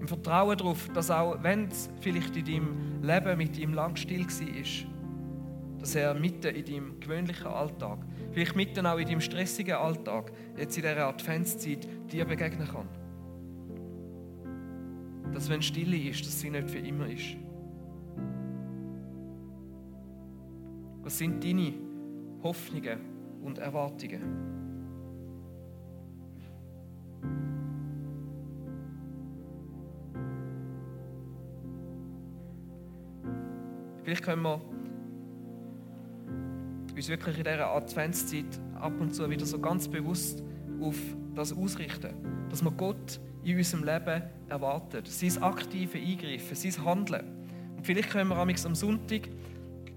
Im 0.08 0.22
Vertrauen 0.22 0.58
darauf, 0.58 0.88
dass 0.94 1.12
auch 1.12 1.38
wenn 1.44 1.68
es 1.68 1.90
vielleicht 2.00 2.38
in 2.38 2.46
deinem 2.46 3.04
Leben 3.04 3.38
mit 3.38 3.58
ihm 3.58 3.74
lang 3.74 3.98
still 3.98 4.26
war, 4.26 5.80
dass 5.80 5.96
er 5.96 6.14
mitten 6.14 6.56
in 6.56 6.66
deinem 6.66 7.00
gewöhnlichen 7.02 7.48
Alltag, 7.48 8.00
vielleicht 8.32 8.56
mitten 8.56 8.86
auch 8.86 8.98
in 8.98 9.06
deinem 9.06 9.20
stressigen 9.20 9.76
Alltag, 9.76 10.32
jetzt 10.58 10.78
in 10.78 10.84
dieser 10.84 11.08
Adventszeit 11.08 11.88
dir 12.12 12.26
begegnen 12.26 12.68
kann 12.68 12.88
dass 15.34 15.50
wenn 15.50 15.62
Stille 15.62 15.98
ist, 15.98 16.26
dass 16.26 16.40
sie 16.40 16.50
nicht 16.50 16.68
für 16.68 16.80
immer 16.80 17.08
ist. 17.08 17.38
Was 21.04 21.18
sind 21.20 21.44
deine 21.44 21.74
Hoffnungen 22.42 23.00
und 23.44 23.60
Erwartungen? 23.60 24.57
Vielleicht 34.08 34.24
können 34.24 34.44
wir 34.44 34.62
uns 36.96 37.10
wirklich 37.10 37.38
in 37.40 37.44
dieser 37.44 37.68
Adventszeit 37.76 38.46
ab 38.80 38.94
und 39.02 39.14
zu 39.14 39.30
wieder 39.30 39.46
so 39.46 39.60
ganz 39.60 39.90
bewusst 39.90 40.46
auf 40.80 40.96
das 41.36 41.52
ausrichten, 41.52 42.16
dass 42.50 42.64
wir 42.64 42.72
Gott 42.72 43.20
in 43.44 43.58
unserem 43.58 43.84
Leben 43.84 44.24
erwartet. 44.48 45.08
Sein 45.08 45.44
aktive 45.44 45.98
Eingreifen, 45.98 46.56
sein 46.56 46.86
Handeln. 46.86 47.26
Und 47.76 47.86
vielleicht 47.86 48.10
können 48.10 48.30
wir 48.30 48.38
am 48.38 48.76
Sonntag, 48.76 49.28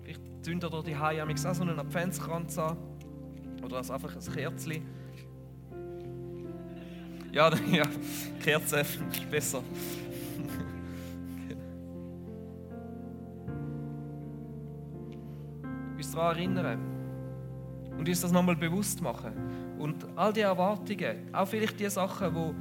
vielleicht 0.03 0.21
zünden 0.43 0.73
wir 0.73 0.83
die 0.83 0.97
Hause 0.97 1.49
auch 1.49 1.55
so 1.55 1.63
einen 1.63 1.79
Adventskranz 1.79 2.59
an 2.59 2.79
oder 3.63 3.77
also 3.77 3.93
einfach 3.93 4.17
ein 4.17 4.35
Kerzchen. 4.35 4.83
Ja, 7.31 7.55
ja, 7.71 7.85
Kerze 8.43 8.81
ist 8.81 9.31
besser. 9.31 9.63
Uns 16.11 16.17
daran 16.17 16.37
erinnern 16.37 16.79
und 17.99 18.09
uns 18.09 18.21
das 18.21 18.33
nochmal 18.33 18.57
bewusst 18.57 19.01
machen. 19.03 19.33
Und 19.79 20.07
all 20.17 20.33
die 20.33 20.41
Erwartungen, 20.41 21.33
auch 21.33 21.47
vielleicht 21.47 21.79
die 21.79 21.89
Sachen, 21.89 22.55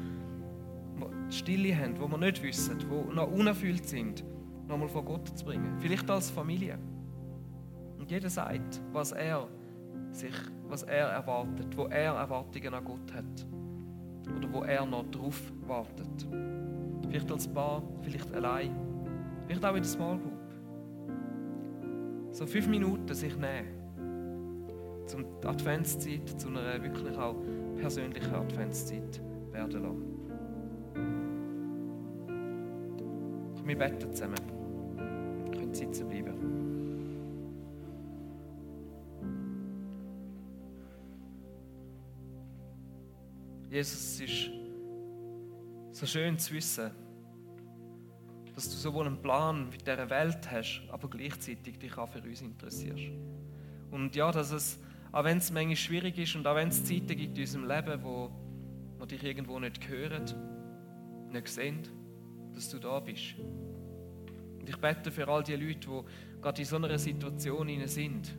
die 1.30 1.36
Stille 1.36 1.76
haben, 1.76 2.00
wo 2.00 2.08
wir 2.08 2.18
nicht 2.18 2.42
wissen, 2.44 2.78
die 2.80 3.16
noch 3.16 3.32
unerfüllt 3.32 3.88
sind, 3.88 4.24
nochmal 4.68 4.88
vor 4.88 5.04
Gott 5.04 5.38
zu 5.38 5.46
bringen. 5.46 5.78
Vielleicht 5.80 6.10
als 6.10 6.30
Familie. 6.30 6.78
Und 7.98 8.10
jeder 8.10 8.30
sagt, 8.30 8.82
was 8.92 9.12
er 9.12 9.48
sich, 10.12 10.34
was 10.68 10.84
er 10.84 11.08
erwartet, 11.08 11.76
wo 11.76 11.86
er 11.86 12.14
Erwartungen 12.14 12.74
an 12.74 12.84
Gott 12.84 13.14
hat. 13.14 13.48
Oder 14.38 14.54
wo 14.54 14.64
er 14.64 14.86
noch 14.86 15.10
drauf 15.10 15.52
wartet. 15.68 16.28
Vielleicht 17.08 17.32
als 17.32 17.48
Paar, 17.48 17.82
vielleicht 18.02 18.32
allein, 18.34 18.76
vielleicht 19.48 19.66
auch 19.66 19.76
in 19.76 19.82
der 19.82 19.86
Small 19.86 20.18
Group. 20.18 20.39
So 22.32 22.46
fünf 22.46 22.68
Minuten 22.68 23.14
sich 23.14 23.36
nehmen. 23.36 23.80
Zum 25.06 25.26
Adventszeit, 25.44 26.30
zu 26.40 26.48
einer 26.50 26.82
wirklich 26.84 27.18
auch 27.18 27.36
persönlichen 27.78 28.34
Adventszeit 28.34 29.22
werden 29.52 29.82
lassen. 29.82 30.20
Wir 33.66 33.78
beten 33.78 34.12
zusammen. 34.12 34.36
Ihr 35.46 35.60
könnt 35.60 35.76
sitzen 35.76 36.08
bleiben. 36.08 36.34
Jesus, 43.70 43.94
es 43.94 44.22
ist 44.22 44.50
so 45.92 46.06
schön 46.08 46.40
zu 46.40 46.56
wissen, 46.56 46.90
dass 48.60 48.72
du 48.72 48.76
sowohl 48.76 49.08
einen 49.08 49.22
Plan 49.22 49.70
mit 49.70 49.88
dieser 49.88 50.10
Welt 50.10 50.52
hast, 50.52 50.82
aber 50.90 51.10
gleichzeitig 51.10 51.80
dich 51.80 51.98
auch 51.98 52.10
für 52.10 52.22
uns 52.22 52.42
interessierst. 52.42 53.06
Und 53.90 54.14
ja, 54.18 54.34
dass 54.34 54.52
es, 54.52 54.78
auch 55.14 55.24
wenn 55.24 55.38
es 55.38 55.50
manchmal 55.50 55.78
schwierig 55.78 56.18
ist 56.18 56.36
und 56.36 56.46
auch 56.46 56.56
wenn 56.56 56.68
es 56.68 56.84
Zeiten 56.84 57.08
gibt 57.08 57.38
in 57.38 57.44
unserem 57.44 57.70
Leben, 57.70 58.04
wo 58.04 58.30
wir 58.98 59.08
dich 59.08 59.24
irgendwo 59.24 59.58
nicht 59.62 59.88
hören, 59.88 60.26
nicht 61.32 61.48
sehen, 61.48 61.88
dass 62.54 62.68
du 62.68 62.80
da 62.80 63.00
bist. 63.00 63.36
Und 64.60 64.68
ich 64.68 64.76
bete 64.76 65.10
für 65.10 65.26
all 65.30 65.42
die 65.42 65.56
Leute, 65.56 65.80
die 65.80 66.42
gerade 66.42 66.62
in 66.62 66.68
so 66.68 66.76
einer 66.76 67.00
Situation 67.00 67.88
sind, 67.88 68.36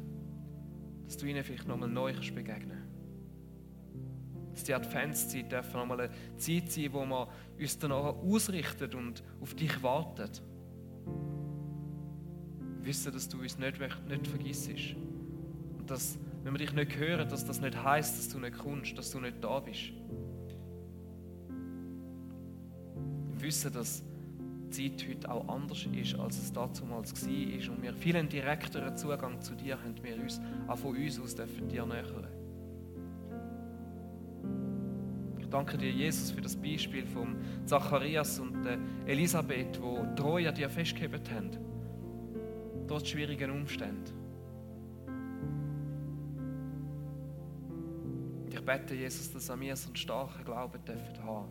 dass 1.07 1.17
du 1.17 1.25
ihnen 1.25 1.43
vielleicht 1.43 1.67
nochmal 1.67 1.89
neu 1.89 2.13
begegnen 2.13 2.69
kannst 2.69 2.80
dass 4.61 4.65
die 4.65 4.75
Adventszeit 4.75 5.51
darf 5.51 5.73
nochmal 5.73 6.03
eine 6.03 6.11
Zeit 6.37 6.71
sein, 6.71 6.93
wo 6.93 7.05
wir 7.07 7.29
uns 7.59 7.79
danach 7.79 8.15
ausrichten 8.15 8.95
und 8.95 9.23
auf 9.41 9.55
dich 9.55 9.83
warten. 9.83 10.31
Wissen, 12.83 13.13
dass 13.13 13.29
du 13.29 13.41
uns 13.41 13.59
nicht, 13.59 13.81
nicht 13.81 14.27
vergisst. 14.27 14.71
Und 15.79 15.91
dass, 15.91 16.19
wenn 16.45 16.53
wir 16.53 16.59
dich 16.59 16.73
nicht 16.75 16.97
hören, 16.97 17.27
dass 17.29 17.47
das 17.47 17.61
nicht 17.61 17.83
heißt, 17.83 18.19
dass 18.19 18.29
du 18.29 18.39
nicht 18.39 18.59
kommst, 18.59 18.99
dass 18.99 19.11
du 19.11 19.21
nicht 19.21 19.43
da 19.43 19.61
bist. 19.61 19.93
Wissen, 23.39 23.73
dass 23.73 24.03
die 24.77 24.95
Zeit 24.95 25.09
heute 25.09 25.31
auch 25.31 25.49
anders 25.49 25.87
ist, 25.87 26.15
als 26.17 26.39
es 26.39 26.53
damals 26.53 26.83
war 26.83 26.99
und 26.99 27.83
wir 27.83 27.95
viel 27.95 28.17
einen 28.17 28.29
direkteren 28.29 28.95
Zugang 28.95 29.41
zu 29.41 29.55
dir 29.55 29.79
haben, 29.83 29.95
wir 30.03 30.21
uns 30.23 30.39
auch 30.69 30.77
von 30.77 30.95
uns 30.95 31.19
aus 31.19 31.35
dürfen 31.35 31.67
dir 31.69 31.87
nähern. 31.87 32.40
Danke 35.51 35.77
dir, 35.77 35.91
Jesus, 35.91 36.31
für 36.31 36.41
das 36.41 36.57
Beispiel 36.57 37.05
von 37.05 37.37
Zacharias 37.67 38.39
und 38.39 38.67
Elisabeth, 39.07 39.81
wo 39.83 40.07
treu 40.17 40.49
an 40.49 40.55
dir 40.55 40.71
festgehalten 40.71 41.35
haben, 41.35 41.51
trotz 42.87 43.09
schwierigen 43.09 43.51
Umständen. 43.51 44.21
Ich 48.53 48.61
bete, 48.61 48.95
Jesus, 48.95 49.33
dass 49.33 49.51
an 49.51 49.59
mir 49.59 49.75
so 49.75 49.89
einen 49.89 49.97
starken 49.97 50.45
Glauben 50.45 50.85
dürfen 50.85 51.25
haben, 51.25 51.49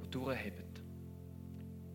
der 0.00 0.08
durchhebt, 0.10 0.82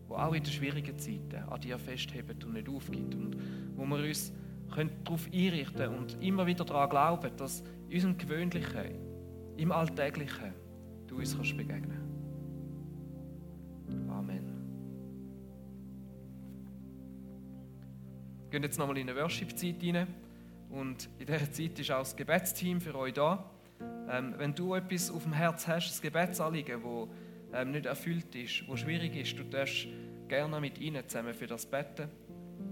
wo 0.06 0.14
auch 0.14 0.32
in 0.32 0.42
den 0.42 0.52
schwierigen 0.52 0.98
Zeiten 0.98 1.36
an 1.48 1.60
dir 1.60 1.78
festhebt 1.78 2.44
und 2.44 2.54
nicht 2.54 2.68
aufgibt 2.68 3.14
und 3.14 3.36
wo 3.74 3.84
wir 3.84 3.98
uns 3.98 4.32
darauf 4.68 5.26
einrichten 5.32 5.76
können 5.76 5.98
und 5.98 6.22
immer 6.22 6.46
wieder 6.46 6.64
daran 6.64 6.88
glauben, 6.88 7.30
dass 7.36 7.64
in 7.88 7.94
unserem 7.94 8.18
Gewöhnlichen, 8.18 9.09
im 9.60 9.72
Alltäglichen 9.72 10.54
du 11.06 11.18
uns 11.18 11.36
kannst 11.36 11.54
begegnen 11.56 12.00
Amen. 14.08 14.40
Wir 18.42 18.50
gehen 18.50 18.62
jetzt 18.62 18.78
nochmal 18.78 18.96
in 18.98 19.08
eine 19.08 19.20
Worship-Zeit 19.20 19.76
rein. 19.82 20.06
Und 20.70 21.08
in 21.18 21.26
dieser 21.26 21.50
Zeit 21.50 21.78
ist 21.78 21.90
auch 21.90 21.98
das 21.98 22.16
Gebetsteam 22.16 22.80
für 22.80 22.94
euch 22.94 23.14
da. 23.14 23.50
Ähm, 24.08 24.34
wenn 24.38 24.54
du 24.54 24.74
etwas 24.74 25.10
auf 25.10 25.24
dem 25.24 25.32
Herz 25.32 25.66
hast, 25.66 25.98
ein 25.98 26.02
Gebetsanliegen, 26.02 26.82
das 26.82 27.60
ähm, 27.60 27.72
nicht 27.72 27.86
erfüllt 27.86 28.34
ist, 28.34 28.64
das 28.68 28.80
schwierig 28.80 29.16
ist, 29.16 29.38
du 29.38 29.44
darfst 29.44 29.88
gerne 30.28 30.60
mit 30.60 30.78
ihnen 30.78 31.06
zusammen 31.08 31.34
für 31.34 31.46
das 31.48 31.66
beten. 31.66 32.08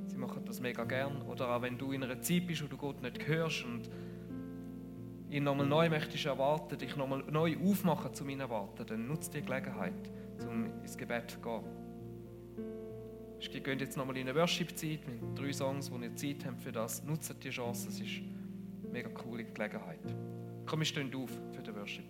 Sie 0.07 0.17
machen 0.17 0.45
das 0.45 0.61
mega 0.61 0.85
gern. 0.85 1.23
Oder 1.23 1.49
auch 1.49 1.63
wenn 1.63 1.77
du 1.77 1.93
in 1.93 2.05
einer 2.05 2.21
Zeit 2.21 2.47
bist, 2.47 2.63
wo 2.63 2.69
du 2.69 2.77
Gott 2.77 3.03
nicht 3.03 3.27
hörst 3.27 3.65
und 3.65 3.89
ihn 5.31 5.45
nochmal 5.45 5.67
neu 5.67 5.89
möchtest 5.89 6.27
erwarten, 6.27 6.79
dich 6.79 6.97
nochmal 6.97 7.23
neu 7.31 7.57
aufmachen 7.59 8.15
zu 8.15 8.25
meinen 8.25 8.41
Erwarten, 8.41 8.87
dann 8.87 9.07
nutzt 9.07 9.35
die 9.35 9.43
Gelegenheit, 9.43 10.11
um 10.49 10.67
ins 10.83 10.97
Gebet 10.97 11.31
zu 11.31 11.41
gehen. 11.41 11.65
Wir 13.53 13.61
gehen 13.61 13.79
jetzt 13.79 13.97
nochmal 13.97 14.17
in 14.17 14.29
eine 14.29 14.39
Worship-Zeit 14.39 15.01
mit 15.07 15.39
drei 15.39 15.53
Songs, 15.53 15.91
wo 15.91 15.99
ihr 15.99 16.15
Zeit 16.17 16.45
habt 16.45 16.61
für 16.61 16.73
das. 16.73 17.05
Nutzt 17.05 17.33
die 17.43 17.51
Chance, 17.51 17.89
es 17.89 18.01
ist 18.01 18.21
eine 18.83 18.93
mega 18.93 19.09
coole 19.11 19.45
Gelegenheit. 19.45 20.01
Komm, 20.67 20.81
wir 20.81 20.87
stehen 20.87 21.15
auf 21.15 21.31
für 21.53 21.63
den 21.63 21.75
Worship. 21.77 22.05